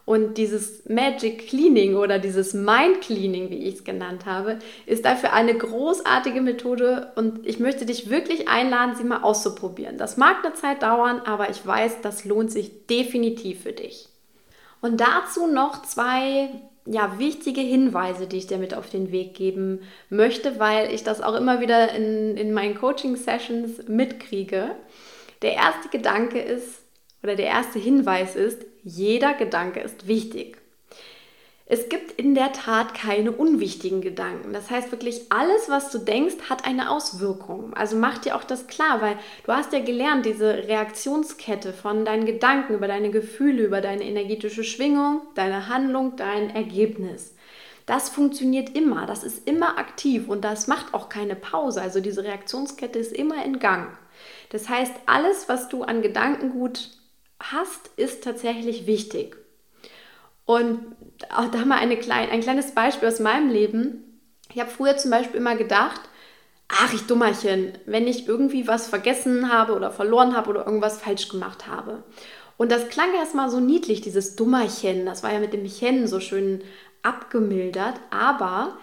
Und 0.06 0.38
dieses 0.38 0.84
Magic 0.90 1.48
Cleaning 1.48 1.96
oder 1.96 2.20
dieses 2.20 2.54
Mind 2.54 3.00
Cleaning, 3.02 3.50
wie 3.50 3.64
ich 3.64 3.76
es 3.76 3.84
genannt 3.86 4.26
habe, 4.26 4.60
ist 4.86 5.06
dafür 5.06 5.32
eine 5.32 5.54
großartige 5.56 6.42
Methode 6.42 7.14
und 7.16 7.48
ich 7.48 7.60
möchte 7.60 7.86
dich 7.86 8.10
wirklich 8.10 8.50
einladen, 8.50 8.96
sie 8.98 9.06
mal 9.06 9.22
auszuprobieren. 9.22 9.98
Das 9.98 10.18
mag 10.18 10.44
eine 10.44 10.54
Zeit 10.56 10.84
dauern, 10.84 11.22
aber 11.26 11.50
ich 11.50 11.66
weiß, 11.66 12.02
das 12.02 12.26
lohnt 12.26 12.52
sich 12.52 12.86
definitiv 12.88 13.62
für 13.64 13.72
dich. 13.72 14.10
Und 14.82 15.00
dazu 15.00 15.48
noch 15.48 15.84
zwei 15.84 16.50
ja, 16.86 17.18
wichtige 17.18 17.62
Hinweise, 17.62 18.28
die 18.28 18.38
ich 18.38 18.48
dir 18.48 18.58
mit 18.58 18.74
auf 18.74 18.90
den 18.90 19.14
Weg 19.14 19.34
geben 19.34 19.80
möchte, 20.10 20.60
weil 20.60 20.94
ich 20.94 21.06
das 21.06 21.22
auch 21.22 21.36
immer 21.36 21.62
wieder 21.62 21.94
in, 21.94 22.36
in 22.36 22.52
meinen 22.52 22.76
Coaching-Sessions 22.76 23.88
mitkriege. 23.88 24.72
Der 25.42 25.54
erste 25.54 25.88
Gedanke 25.90 26.40
ist, 26.40 26.83
oder 27.24 27.36
der 27.36 27.48
erste 27.48 27.80
Hinweis 27.80 28.36
ist, 28.36 28.66
jeder 28.84 29.34
Gedanke 29.34 29.80
ist 29.80 30.08
wichtig. 30.08 30.58
Es 31.66 31.88
gibt 31.88 32.12
in 32.20 32.36
der 32.36 32.52
Tat 32.52 32.94
keine 32.94 33.32
unwichtigen 33.32 34.02
Gedanken. 34.02 34.52
Das 34.52 34.70
heißt 34.70 34.92
wirklich, 34.92 35.32
alles, 35.32 35.70
was 35.70 35.92
du 35.92 35.98
denkst, 35.98 36.36
hat 36.50 36.66
eine 36.66 36.92
Auswirkung. 36.92 37.74
Also 37.74 37.96
mach 37.96 38.18
dir 38.18 38.36
auch 38.36 38.44
das 38.44 38.68
klar, 38.68 39.02
weil 39.02 39.18
du 39.46 39.54
hast 39.54 39.72
ja 39.72 39.80
gelernt, 39.80 40.26
diese 40.26 40.68
Reaktionskette 40.68 41.72
von 41.72 42.04
deinen 42.04 42.26
Gedanken 42.26 42.74
über 42.74 42.88
deine 42.88 43.12
Gefühle, 43.12 43.64
über 43.64 43.80
deine 43.80 44.04
energetische 44.04 44.66
Schwingung, 44.66 45.22
deine 45.36 45.70
Handlung, 45.70 46.18
dein 46.18 46.50
Ergebnis. 46.54 47.34
Das 47.86 48.10
funktioniert 48.10 48.76
immer, 48.76 49.06
das 49.06 49.24
ist 49.24 49.48
immer 49.48 49.78
aktiv 49.78 50.28
und 50.28 50.44
das 50.44 50.68
macht 50.68 50.94
auch 50.94 51.08
keine 51.10 51.36
Pause. 51.36 51.82
Also 51.82 52.02
diese 52.02 52.24
Reaktionskette 52.24 53.00
ist 53.00 53.14
immer 53.14 53.44
in 53.44 53.60
Gang. 53.60 53.88
Das 54.52 54.70
heißt, 54.70 54.94
alles, 55.06 55.50
was 55.50 55.70
du 55.70 55.84
an 55.84 56.02
Gedankengut 56.02 56.92
hast, 57.52 57.90
ist 57.98 58.24
tatsächlich 58.24 58.86
wichtig. 58.86 59.38
Und 60.46 60.80
auch 61.30 61.50
da 61.52 61.66
mal 61.66 61.78
klein, 61.98 62.30
ein 62.30 62.42
kleines 62.42 62.74
Beispiel 62.74 63.08
aus 63.08 63.20
meinem 63.20 63.50
Leben. 63.50 64.20
Ich 64.54 64.60
habe 64.60 64.70
früher 64.70 64.98
zum 64.98 65.12
Beispiel 65.12 65.40
immer 65.40 65.56
gedacht, 65.56 66.02
ach 66.68 66.94
ich 66.94 67.04
Dummerchen, 67.04 67.78
wenn 67.86 68.08
ich 68.08 68.28
irgendwie 68.28 68.68
was 68.68 68.88
vergessen 68.88 69.52
habe 69.52 69.74
oder 69.74 69.92
verloren 69.92 70.36
habe 70.36 70.50
oder 70.50 70.66
irgendwas 70.66 71.02
falsch 71.02 71.30
gemacht 71.30 71.68
habe. 71.68 72.04
Und 72.58 72.72
das 72.72 72.90
klang 72.90 73.14
erstmal 73.16 73.50
so 73.50 73.60
niedlich, 73.60 74.02
dieses 74.02 74.36
Dummerchen. 74.36 75.06
Das 75.06 75.24
war 75.24 75.34
ja 75.34 75.40
mit 75.40 75.54
dem 75.54 75.66
Chen 75.66 76.08
so 76.08 76.20
schön 76.20 76.64
abgemildert. 77.02 77.96
Aber 78.10 78.78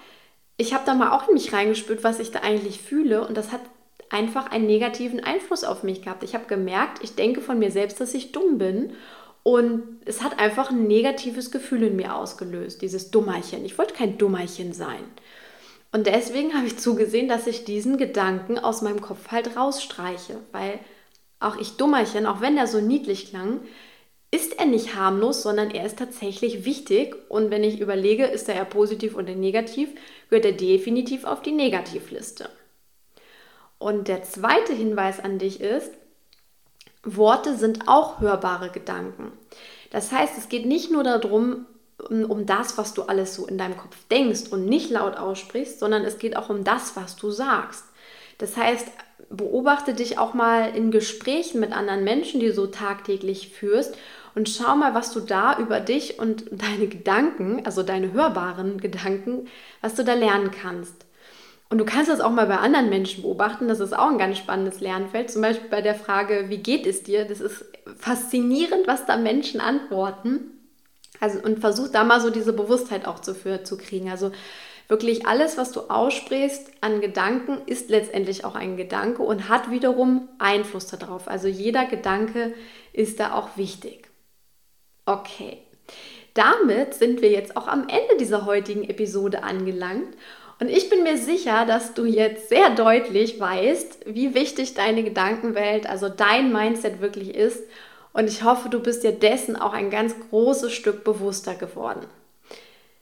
ich 0.56 0.74
habe 0.74 0.84
da 0.86 0.94
mal 0.94 1.12
auch 1.12 1.28
in 1.28 1.34
mich 1.34 1.52
reingespürt, 1.52 2.04
was 2.04 2.18
ich 2.18 2.30
da 2.30 2.40
eigentlich 2.40 2.80
fühle. 2.80 3.26
Und 3.26 3.36
das 3.36 3.52
hat 3.52 3.60
einfach 4.10 4.50
einen 4.50 4.66
negativen 4.66 5.20
Einfluss 5.20 5.64
auf 5.64 5.82
mich 5.82 6.02
gehabt. 6.02 6.24
Ich 6.24 6.34
habe 6.34 6.46
gemerkt, 6.46 7.02
ich 7.02 7.14
denke 7.14 7.40
von 7.40 7.58
mir 7.58 7.70
selbst, 7.70 8.00
dass 8.00 8.14
ich 8.14 8.32
dumm 8.32 8.58
bin. 8.58 8.92
Und 9.42 9.82
es 10.04 10.22
hat 10.22 10.38
einfach 10.38 10.70
ein 10.70 10.86
negatives 10.86 11.50
Gefühl 11.50 11.84
in 11.84 11.96
mir 11.96 12.14
ausgelöst, 12.14 12.82
dieses 12.82 13.10
Dummerchen. 13.10 13.64
Ich 13.64 13.78
wollte 13.78 13.94
kein 13.94 14.18
Dummerchen 14.18 14.74
sein. 14.74 15.02
Und 15.92 16.06
deswegen 16.06 16.54
habe 16.54 16.66
ich 16.66 16.78
zugesehen, 16.78 17.28
dass 17.28 17.46
ich 17.46 17.64
diesen 17.64 17.96
Gedanken 17.96 18.58
aus 18.58 18.82
meinem 18.82 19.00
Kopf 19.00 19.30
halt 19.30 19.56
rausstreiche, 19.56 20.36
weil 20.52 20.78
auch 21.40 21.56
ich 21.56 21.76
Dummerchen, 21.76 22.26
auch 22.26 22.40
wenn 22.40 22.58
er 22.58 22.66
so 22.66 22.80
niedlich 22.80 23.30
klang, 23.30 23.60
ist 24.30 24.58
er 24.60 24.66
nicht 24.66 24.94
harmlos, 24.94 25.42
sondern 25.42 25.70
er 25.70 25.86
ist 25.86 25.98
tatsächlich 25.98 26.64
wichtig. 26.64 27.16
Und 27.28 27.50
wenn 27.50 27.64
ich 27.64 27.80
überlege, 27.80 28.26
ist 28.26 28.48
er 28.48 28.56
ja 28.56 28.64
positiv 28.64 29.16
oder 29.16 29.34
negativ, 29.34 29.88
gehört 30.28 30.44
er 30.44 30.52
definitiv 30.52 31.24
auf 31.24 31.42
die 31.42 31.52
Negativliste. 31.52 32.50
Und 33.80 34.08
der 34.08 34.22
zweite 34.22 34.74
Hinweis 34.74 35.20
an 35.20 35.38
dich 35.38 35.60
ist, 35.60 35.90
Worte 37.02 37.56
sind 37.56 37.88
auch 37.88 38.20
hörbare 38.20 38.68
Gedanken. 38.68 39.32
Das 39.90 40.12
heißt, 40.12 40.36
es 40.36 40.50
geht 40.50 40.66
nicht 40.66 40.90
nur 40.90 41.02
darum, 41.02 41.64
um 41.98 42.44
das, 42.44 42.76
was 42.76 42.92
du 42.92 43.04
alles 43.04 43.34
so 43.34 43.46
in 43.46 43.56
deinem 43.56 43.78
Kopf 43.78 43.96
denkst 44.10 44.48
und 44.50 44.66
nicht 44.66 44.90
laut 44.90 45.16
aussprichst, 45.16 45.80
sondern 45.80 46.04
es 46.04 46.18
geht 46.18 46.36
auch 46.36 46.50
um 46.50 46.62
das, 46.62 46.94
was 46.94 47.16
du 47.16 47.30
sagst. 47.30 47.84
Das 48.36 48.58
heißt, 48.58 48.86
beobachte 49.30 49.94
dich 49.94 50.18
auch 50.18 50.34
mal 50.34 50.76
in 50.76 50.90
Gesprächen 50.90 51.58
mit 51.58 51.72
anderen 51.72 52.04
Menschen, 52.04 52.38
die 52.38 52.48
du 52.48 52.52
so 52.52 52.66
tagtäglich 52.66 53.48
führst 53.48 53.96
und 54.34 54.50
schau 54.50 54.76
mal, 54.76 54.94
was 54.94 55.10
du 55.12 55.20
da 55.20 55.58
über 55.58 55.80
dich 55.80 56.18
und 56.18 56.44
deine 56.50 56.86
Gedanken, 56.86 57.64
also 57.64 57.82
deine 57.82 58.12
hörbaren 58.12 58.78
Gedanken, 58.78 59.48
was 59.80 59.94
du 59.94 60.04
da 60.04 60.12
lernen 60.12 60.50
kannst. 60.50 61.06
Und 61.70 61.78
du 61.78 61.84
kannst 61.84 62.10
das 62.10 62.20
auch 62.20 62.32
mal 62.32 62.46
bei 62.46 62.58
anderen 62.58 62.90
Menschen 62.90 63.22
beobachten. 63.22 63.68
Das 63.68 63.78
ist 63.78 63.96
auch 63.96 64.10
ein 64.10 64.18
ganz 64.18 64.38
spannendes 64.38 64.80
Lernfeld. 64.80 65.30
Zum 65.30 65.40
Beispiel 65.40 65.70
bei 65.70 65.80
der 65.80 65.94
Frage, 65.94 66.46
wie 66.48 66.58
geht 66.58 66.84
es 66.84 67.04
dir? 67.04 67.24
Das 67.24 67.40
ist 67.40 67.64
faszinierend, 67.96 68.88
was 68.88 69.06
da 69.06 69.16
Menschen 69.16 69.60
antworten. 69.60 70.50
Also 71.20 71.38
und 71.40 71.60
versuch 71.60 71.88
da 71.88 72.02
mal 72.02 72.20
so 72.20 72.30
diese 72.30 72.52
Bewusstheit 72.52 73.06
auch 73.06 73.20
zu, 73.20 73.36
für, 73.36 73.62
zu 73.62 73.78
kriegen. 73.78 74.10
Also 74.10 74.32
wirklich 74.88 75.26
alles, 75.26 75.58
was 75.58 75.70
du 75.70 75.82
aussprichst 75.82 76.72
an 76.80 77.00
Gedanken, 77.00 77.58
ist 77.66 77.88
letztendlich 77.88 78.44
auch 78.44 78.56
ein 78.56 78.76
Gedanke 78.76 79.22
und 79.22 79.48
hat 79.48 79.70
wiederum 79.70 80.28
Einfluss 80.40 80.88
darauf. 80.88 81.28
Also 81.28 81.46
jeder 81.46 81.84
Gedanke 81.84 82.52
ist 82.92 83.20
da 83.20 83.34
auch 83.34 83.56
wichtig. 83.56 84.08
Okay, 85.06 85.58
damit 86.34 86.94
sind 86.94 87.22
wir 87.22 87.30
jetzt 87.30 87.56
auch 87.56 87.66
am 87.68 87.82
Ende 87.88 88.16
dieser 88.18 88.46
heutigen 88.46 88.84
Episode 88.88 89.42
angelangt. 89.42 90.16
Und 90.60 90.68
ich 90.68 90.90
bin 90.90 91.02
mir 91.02 91.16
sicher, 91.16 91.64
dass 91.64 91.94
du 91.94 92.04
jetzt 92.04 92.50
sehr 92.50 92.70
deutlich 92.70 93.40
weißt, 93.40 94.00
wie 94.06 94.34
wichtig 94.34 94.74
deine 94.74 95.02
Gedankenwelt, 95.02 95.88
also 95.88 96.10
dein 96.10 96.52
Mindset 96.52 97.00
wirklich 97.00 97.34
ist. 97.34 97.64
Und 98.12 98.28
ich 98.28 98.44
hoffe, 98.44 98.68
du 98.68 98.80
bist 98.80 99.02
dir 99.02 99.12
dessen 99.12 99.56
auch 99.56 99.72
ein 99.72 99.90
ganz 99.90 100.14
großes 100.28 100.72
Stück 100.72 101.02
bewusster 101.02 101.54
geworden. 101.54 102.06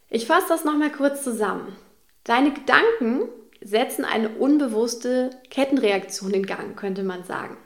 Ich 0.09 0.27
fasse 0.27 0.47
das 0.49 0.64
nochmal 0.64 0.92
kurz 0.92 1.25
zusammen. 1.25 1.77
Deine 2.23 2.53
Gedanken 2.53 3.29
setzen 3.61 4.05
eine 4.05 4.29
unbewusste 4.29 5.31
Kettenreaktion 5.51 6.31
in 6.31 6.47
Gang, 6.47 6.77
könnte 6.77 7.03
man 7.03 7.25
sagen. 7.25 7.57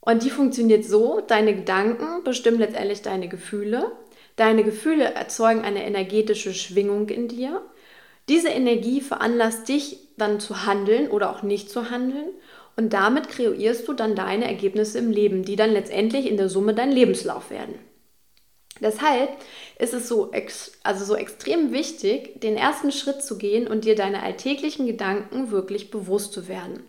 Und 0.00 0.24
die 0.24 0.30
funktioniert 0.30 0.84
so, 0.84 1.20
deine 1.20 1.54
Gedanken 1.54 2.24
bestimmen 2.24 2.58
letztendlich 2.58 3.02
deine 3.02 3.28
Gefühle. 3.28 3.92
Deine 4.34 4.64
Gefühle 4.64 5.14
erzeugen 5.14 5.62
eine 5.62 5.84
energetische 5.84 6.54
Schwingung 6.54 7.08
in 7.08 7.28
dir. 7.28 7.62
Diese 8.28 8.48
Energie 8.48 9.00
veranlasst 9.00 9.68
dich 9.68 9.98
dann 10.16 10.40
zu 10.40 10.66
handeln 10.66 11.08
oder 11.08 11.30
auch 11.30 11.42
nicht 11.42 11.70
zu 11.70 11.90
handeln. 11.90 12.30
Und 12.76 12.92
damit 12.92 13.28
kreierst 13.28 13.88
du 13.88 13.92
dann 13.92 14.14
deine 14.14 14.46
Ergebnisse 14.46 14.98
im 14.98 15.10
Leben, 15.10 15.44
die 15.44 15.56
dann 15.56 15.72
letztendlich 15.72 16.26
in 16.26 16.36
der 16.36 16.48
Summe 16.48 16.74
dein 16.74 16.92
Lebenslauf 16.92 17.50
werden. 17.50 17.74
Deshalb 18.80 19.30
ist 19.78 19.94
es 19.94 20.08
so, 20.08 20.30
also 20.82 21.04
so 21.04 21.16
extrem 21.16 21.72
wichtig, 21.72 22.40
den 22.42 22.56
ersten 22.56 22.92
Schritt 22.92 23.22
zu 23.22 23.38
gehen 23.38 23.66
und 23.66 23.84
dir 23.84 23.94
deine 23.94 24.22
alltäglichen 24.22 24.86
Gedanken 24.86 25.50
wirklich 25.50 25.90
bewusst 25.90 26.34
zu 26.34 26.48
werden. 26.48 26.82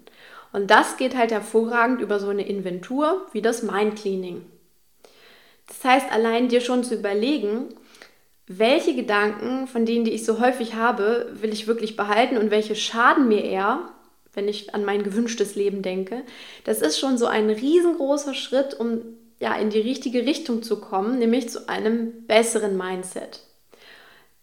Und 0.52 0.70
das 0.70 0.98
geht 0.98 1.16
halt 1.16 1.32
hervorragend 1.32 2.02
über 2.02 2.20
so 2.20 2.28
eine 2.28 2.46
Inventur 2.46 3.26
wie 3.32 3.42
das 3.42 3.64
Mind 3.64 3.96
Cleaning. 3.98 4.46
Das 5.68 5.84
heißt, 5.84 6.12
allein 6.12 6.50
dir 6.50 6.62
schon 6.62 6.84
zu 6.84 6.96
überlegen, 6.96 7.74
welche 8.48 8.96
Gedanken 8.96 9.68
von 9.68 9.86
denen, 9.86 10.06
die 10.06 10.14
ich 10.14 10.26
so 10.26 10.40
häufig 10.40 10.76
habe, 10.76 11.30
will 11.34 11.52
ich 11.52 11.68
wirklich 11.68 11.98
behalten 11.98 12.38
und 12.38 12.50
welche 12.50 12.76
schaden 12.76 13.28
mir 13.28 13.44
eher, 13.44 13.80
wenn 14.34 14.48
ich 14.48 14.74
an 14.74 14.86
mein 14.86 15.04
gewünschtes 15.04 15.56
Leben 15.56 15.82
denke. 15.82 16.24
Das 16.64 16.82
ist 16.82 16.98
schon 16.98 17.18
so 17.18 17.26
ein 17.26 17.50
riesengroßer 17.50 18.34
Schritt, 18.34 18.80
um 18.80 19.02
ja 19.40 19.56
in 19.56 19.70
die 19.70 19.80
richtige 19.80 20.26
Richtung 20.26 20.64
zu 20.64 20.80
kommen, 20.80 21.20
nämlich 21.20 21.50
zu 21.50 21.68
einem 21.68 22.26
besseren 22.26 22.78
Mindset. 22.78 23.42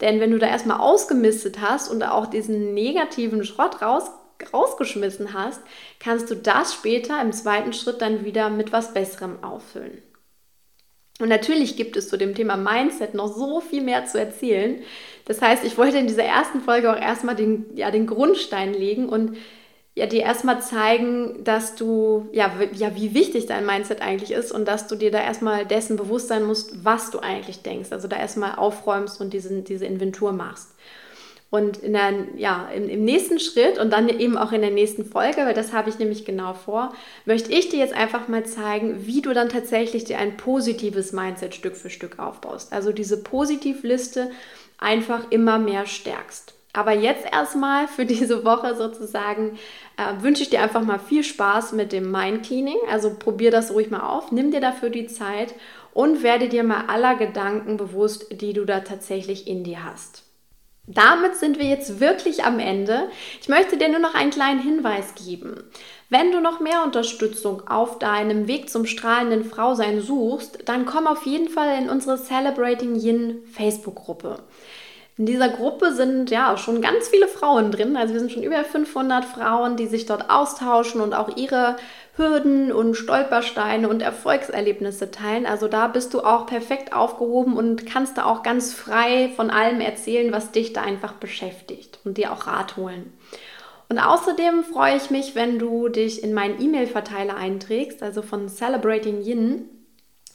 Denn 0.01 0.21
wenn 0.21 0.33
du 0.33 0.39
da 0.39 0.49
erstmal 0.49 0.81
ausgemistet 0.81 1.61
hast 1.61 1.91
und 1.91 2.03
auch 2.03 2.27
diesen 2.27 2.75
negativen 2.75 3.45
Schrott 3.45 3.81
raus, 3.81 4.11
rausgeschmissen 4.53 5.33
hast, 5.33 5.61
kannst 5.99 6.31
du 6.31 6.35
das 6.35 6.75
später 6.75 7.23
im 7.23 7.33
zweiten 7.33 7.73
Schritt 7.73 8.03
dann 8.03 8.25
wieder 8.25 8.51
mit 8.51 8.73
was 8.73 8.93
Besserem 8.93 9.43
auffüllen. 9.43 10.03
Und 11.21 11.29
natürlich 11.29 11.77
gibt 11.77 11.97
es 11.97 12.09
zu 12.09 12.17
dem 12.17 12.35
Thema 12.35 12.57
Mindset 12.57 13.15
noch 13.15 13.33
so 13.33 13.61
viel 13.61 13.83
mehr 13.83 14.05
zu 14.07 14.19
erzählen. 14.19 14.83
Das 15.27 15.41
heißt, 15.41 15.65
ich 15.65 15.79
wollte 15.79 15.99
in 15.99 16.09
dieser 16.09 16.25
ersten 16.25 16.61
Folge 16.61 16.93
auch 16.93 17.01
erstmal 17.01 17.37
den, 17.37 17.67
ja, 17.77 17.91
den 17.91 18.07
Grundstein 18.07 18.75
legen 18.75 19.09
und 19.09 19.37
ja, 19.97 20.07
dir 20.07 20.23
erstmal 20.23 20.61
zeigen, 20.61 21.45
dass 21.45 21.77
du, 21.77 22.29
ja, 22.33 22.53
ja, 22.73 22.97
wie 22.97 23.15
wichtig 23.15 23.47
dein 23.47 23.65
Mindset 23.65 24.03
eigentlich 24.03 24.33
ist 24.33 24.51
und 24.51 24.67
dass 24.67 24.89
du 24.89 24.97
dir 24.97 25.13
da 25.13 25.21
erstmal 25.21 25.65
dessen 25.65 25.97
bewusst 25.97 26.27
sein 26.27 26.43
musst, 26.43 26.85
was 26.85 27.13
du 27.13 27.21
eigentlich 27.21 27.63
denkst. 27.63 27.93
Also 27.93 28.09
da 28.09 28.17
erstmal 28.17 28.57
aufräumst 28.57 29.21
und 29.21 29.33
diesen, 29.33 29.63
diese 29.63 29.87
Inventur 29.87 30.33
machst. 30.33 30.75
Und 31.55 31.77
in 31.77 31.93
der, 31.93 32.13
ja, 32.35 32.69
im, 32.75 32.89
im, 32.89 33.05
nächsten 33.05 33.39
Schritt 33.39 33.79
und 33.79 33.93
dann 33.93 34.09
eben 34.09 34.37
auch 34.37 34.51
in 34.51 34.61
der 34.61 34.73
nächsten 34.73 35.05
Folge, 35.05 35.43
weil 35.43 35.55
das 35.55 35.73
habe 35.73 35.89
ich 35.89 36.01
nämlich 36.01 36.25
genau 36.25 36.53
vor, 36.53 36.93
möchte 37.27 37.53
ich 37.53 37.69
dir 37.69 37.79
jetzt 37.79 37.95
einfach 37.95 38.27
mal 38.27 38.45
zeigen, 38.45 39.07
wie 39.07 39.23
du 39.23 39.33
dann 39.33 39.51
tatsächlich 39.51 40.03
dir 40.03 40.19
ein 40.19 40.37
positives 40.37 41.13
Mindset 41.13 41.55
Stück 41.55 41.77
für 41.77 41.91
Stück 41.91 42.19
aufbaust. 42.19 42.73
Also 42.73 42.91
diese 42.91 43.23
Positivliste 43.23 44.33
einfach 44.79 45.31
immer 45.31 45.61
mehr 45.61 45.87
stärkst. 45.87 46.55
Aber 46.73 46.91
jetzt 46.91 47.25
erstmal 47.33 47.87
für 47.87 48.05
diese 48.05 48.45
Woche 48.45 48.75
sozusagen 48.75 49.57
äh, 49.97 50.25
wünsche 50.25 50.43
ich 50.43 50.51
dir 50.51 50.61
einfach 50.61 50.83
mal 50.83 50.99
viel 50.99 51.23
Spaß 51.23 51.71
mit 51.71 51.93
dem 51.93 52.11
Mind 52.11 52.45
Cleaning. 52.45 52.79
Also 52.91 53.15
probier 53.17 53.53
das 53.53 53.73
ruhig 53.73 53.93
mal 53.93 54.01
auf, 54.01 54.33
nimm 54.33 54.51
dir 54.51 54.61
dafür 54.61 54.91
die 54.91 55.07
Zeit 55.07 55.55
und 55.93 56.25
werde 56.25 56.49
dir 56.49 56.65
mal 56.65 56.87
aller 56.89 57.15
Gedanken 57.15 57.77
bewusst, 57.77 58.27
die 58.33 58.55
du 58.55 58.65
da 58.65 58.81
tatsächlich 58.81 59.47
in 59.47 59.63
dir 59.63 59.85
hast. 59.85 60.24
Damit 60.87 61.37
sind 61.37 61.59
wir 61.59 61.65
jetzt 61.65 61.99
wirklich 61.99 62.45
am 62.45 62.59
Ende. 62.59 63.09
Ich 63.41 63.49
möchte 63.49 63.79
dir 63.79 63.89
nur 63.89 64.01
noch 64.01 64.15
einen 64.15 64.31
kleinen 64.31 64.61
Hinweis 64.61 65.15
geben. 65.15 65.65
Wenn 66.11 66.31
du 66.31 66.41
noch 66.41 66.61
mehr 66.61 66.85
Unterstützung 66.85 67.67
auf 67.67 67.99
deinem 67.99 68.47
Weg 68.49 68.69
zum 68.69 68.85
strahlenden 68.85 69.45
Frausein 69.45 70.01
suchst, 70.01 70.59
dann 70.67 70.85
komm 70.85 71.07
auf 71.07 71.25
jeden 71.25 71.49
Fall 71.49 71.79
in 71.83 71.89
unsere 71.89 72.19
Celebrating 72.19 72.97
Yin 72.97 73.43
Facebook-Gruppe. 73.51 74.41
In 75.17 75.27
dieser 75.27 75.49
Gruppe 75.49 75.95
sind 75.95 76.31
ja 76.31 76.57
schon 76.59 76.83
ganz 76.83 77.09
viele 77.09 77.29
Frauen 77.29 77.71
drin. 77.71 77.97
Also 77.97 78.13
wir 78.13 78.21
sind 78.21 78.33
schon 78.33 78.43
über 78.43 78.63
500 78.65 79.25
Frauen, 79.25 79.77
die 79.77 79.87
sich 79.87 80.07
dort 80.07 80.29
austauschen 80.29 81.01
und 81.01 81.15
auch 81.15 81.37
ihre 81.37 81.77
Hürden 82.17 82.71
und 82.71 82.95
Stolpersteine 82.95 83.89
und 83.89 84.01
Erfolgserlebnisse 84.01 85.11
teilen. 85.11 85.47
Also 85.47 85.67
da 85.67 85.89
bist 85.89 86.15
du 86.15 86.21
auch 86.21 86.47
perfekt 86.47 86.93
aufgehoben 86.93 87.57
und 87.57 87.87
kannst 87.87 88.17
da 88.17 88.25
auch 88.25 88.43
ganz 88.45 88.73
frei 88.73 89.31
von 89.35 89.51
allem 89.51 89.81
erzählen, 89.81 90.33
was 90.33 90.53
dich 90.53 90.73
da 90.73 90.83
einfach 90.83 91.15
beschäftigt 91.15 91.99
und 92.05 92.17
dir 92.17 92.33
auch 92.33 92.47
Rat 92.47 92.77
holen. 92.77 93.13
Und 93.89 93.99
außerdem 93.99 94.63
freue 94.65 94.97
ich 94.97 95.11
mich, 95.11 95.35
wenn 95.35 95.59
du 95.59 95.89
dich 95.89 96.23
in 96.23 96.33
meinen 96.33 96.61
E-Mail-Verteiler 96.61 97.37
einträgst, 97.37 98.03
also 98.03 98.23
von 98.23 98.49
Celebrating 98.49 99.23
Yin. 99.23 99.69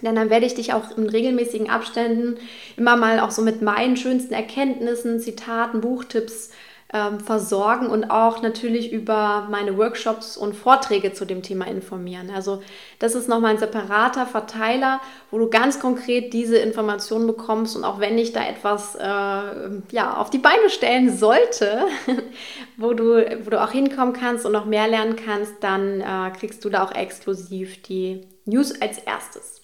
Denn 0.02 0.16
dann 0.16 0.30
werde 0.30 0.46
ich 0.46 0.56
dich 0.56 0.74
auch 0.74 0.98
in 0.98 1.10
regelmäßigen 1.10 1.70
Abständen 1.70 2.38
immer 2.78 2.96
mal 2.96 3.20
auch 3.20 3.32
so 3.32 3.42
mit 3.42 3.62
meinen 3.62 3.98
schönsten 3.98 4.34
Erkenntnissen, 4.34 5.20
Zitaten, 5.20 5.82
Buchtipps 5.82 6.52
ähm, 6.92 7.20
versorgen 7.20 7.88
und 7.88 8.10
auch 8.10 8.42
natürlich 8.42 8.92
über 8.92 9.48
meine 9.50 9.78
Workshops 9.78 10.36
und 10.38 10.56
Vorträge 10.56 11.14
zu 11.14 11.26
dem 11.26 11.44
Thema 11.44 11.68
informieren. 11.68 12.32
Also 12.36 12.64
das 12.98 13.14
ist 13.14 13.30
nochmal 13.30 13.52
ein 13.52 13.60
separater 13.60 14.26
Verteiler, 14.26 15.00
wo 15.30 15.38
du 15.38 15.50
ganz 15.50 15.80
konkret 15.80 16.34
diese 16.34 16.58
Informationen 16.58 17.28
bekommst 17.28 17.76
und 17.76 17.84
auch 17.84 18.00
wenn 18.00 18.18
ich 18.18 18.34
da 18.34 18.44
etwas 18.44 18.96
äh, 18.96 19.04
ja, 19.04 20.18
auf 20.18 20.32
die 20.32 20.40
Beine 20.40 20.70
stellen 20.70 21.16
sollte, 21.16 21.86
wo, 22.78 22.94
du, 22.94 23.24
wo 23.46 23.50
du 23.52 23.62
auch 23.62 23.72
hinkommen 23.72 24.14
kannst 24.14 24.48
und 24.48 24.52
noch 24.52 24.66
mehr 24.66 24.88
lernen 24.88 25.16
kannst, 25.16 25.54
dann 25.62 26.02
äh, 26.02 26.32
kriegst 26.40 26.66
du 26.66 26.70
da 26.70 26.84
auch 26.84 26.92
exklusiv 26.96 27.84
die 27.84 28.22
News 28.46 28.82
als 28.82 28.98
erstes. 28.98 29.59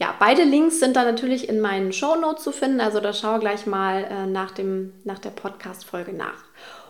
Ja, 0.00 0.14
beide 0.18 0.44
Links 0.44 0.80
sind 0.80 0.96
da 0.96 1.04
natürlich 1.04 1.50
in 1.50 1.60
meinen 1.60 1.92
Show 1.92 2.16
Notes 2.16 2.42
zu 2.42 2.52
finden, 2.52 2.80
also 2.80 3.00
da 3.00 3.12
schau 3.12 3.38
gleich 3.38 3.66
mal 3.66 4.04
äh, 4.04 4.26
nach, 4.26 4.50
dem, 4.50 4.94
nach 5.04 5.18
der 5.18 5.28
Podcast-Folge 5.28 6.14
nach. 6.14 6.42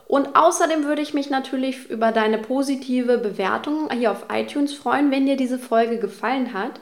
Und 0.06 0.36
außerdem 0.36 0.84
würde 0.84 1.02
ich 1.02 1.12
mich 1.12 1.28
natürlich 1.28 1.90
über 1.90 2.12
deine 2.12 2.38
positive 2.38 3.18
Bewertung 3.18 3.90
hier 3.90 4.12
auf 4.12 4.26
iTunes 4.32 4.74
freuen, 4.74 5.10
wenn 5.10 5.26
dir 5.26 5.36
diese 5.36 5.58
Folge 5.58 5.98
gefallen 5.98 6.54
hat. 6.54 6.80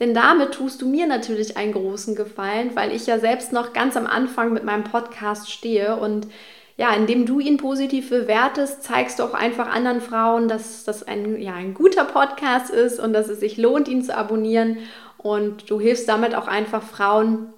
Denn 0.00 0.14
damit 0.14 0.52
tust 0.52 0.82
du 0.82 0.88
mir 0.88 1.06
natürlich 1.06 1.56
einen 1.56 1.72
großen 1.72 2.16
Gefallen, 2.16 2.74
weil 2.74 2.92
ich 2.92 3.06
ja 3.06 3.20
selbst 3.20 3.52
noch 3.52 3.72
ganz 3.72 3.96
am 3.96 4.06
Anfang 4.06 4.52
mit 4.52 4.64
meinem 4.64 4.84
Podcast 4.84 5.50
stehe 5.50 5.96
und 5.96 6.26
ja, 6.78 6.94
indem 6.94 7.26
du 7.26 7.40
ihn 7.40 7.56
positiv 7.56 8.08
bewertest, 8.08 8.84
zeigst 8.84 9.18
du 9.18 9.24
auch 9.24 9.34
einfach 9.34 9.68
anderen 9.68 10.00
Frauen, 10.00 10.46
dass 10.46 10.84
das 10.84 11.02
ein, 11.02 11.42
ja, 11.42 11.54
ein 11.54 11.74
guter 11.74 12.04
Podcast 12.04 12.70
ist 12.70 13.00
und 13.00 13.12
dass 13.12 13.28
es 13.28 13.40
sich 13.40 13.56
lohnt, 13.56 13.88
ihn 13.88 14.04
zu 14.04 14.16
abonnieren. 14.16 14.78
Und 15.16 15.68
du 15.68 15.80
hilfst 15.80 16.08
damit 16.08 16.36
auch 16.36 16.46
einfach 16.46 16.84
Frauen, 16.84 17.52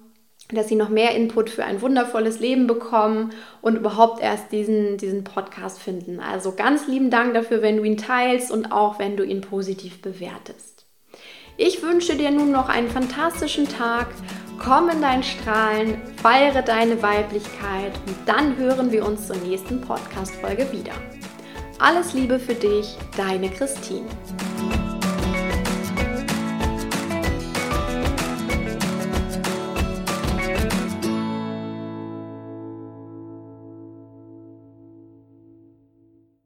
dass 0.51 0.67
sie 0.67 0.75
noch 0.75 0.89
mehr 0.89 1.15
Input 1.15 1.51
für 1.51 1.63
ein 1.63 1.81
wundervolles 1.81 2.39
Leben 2.39 2.65
bekommen 2.65 3.31
und 3.61 3.75
überhaupt 3.75 4.23
erst 4.23 4.51
diesen, 4.51 4.97
diesen 4.97 5.23
Podcast 5.23 5.79
finden. 5.79 6.19
Also 6.19 6.53
ganz 6.53 6.87
lieben 6.87 7.11
Dank 7.11 7.35
dafür, 7.35 7.61
wenn 7.61 7.77
du 7.77 7.83
ihn 7.83 7.97
teilst 7.97 8.51
und 8.51 8.71
auch 8.71 8.97
wenn 8.97 9.17
du 9.17 9.23
ihn 9.23 9.41
positiv 9.41 10.01
bewertest. 10.01 10.87
Ich 11.57 11.83
wünsche 11.83 12.15
dir 12.15 12.31
nun 12.31 12.51
noch 12.51 12.69
einen 12.69 12.89
fantastischen 12.89 13.69
Tag. 13.69 14.07
Komm 14.63 14.89
in 14.89 15.01
dein 15.01 15.23
Strahlen, 15.23 15.99
feiere 16.21 16.61
deine 16.61 17.01
Weiblichkeit 17.01 17.93
und 18.05 18.15
dann 18.27 18.55
hören 18.57 18.91
wir 18.91 19.03
uns 19.03 19.25
zur 19.25 19.37
nächsten 19.37 19.81
Podcast-Folge 19.81 20.71
wieder. 20.71 20.93
Alles 21.79 22.13
Liebe 22.13 22.37
für 22.37 22.53
dich, 22.53 22.95
deine 23.17 23.49
Christine. 23.49 24.05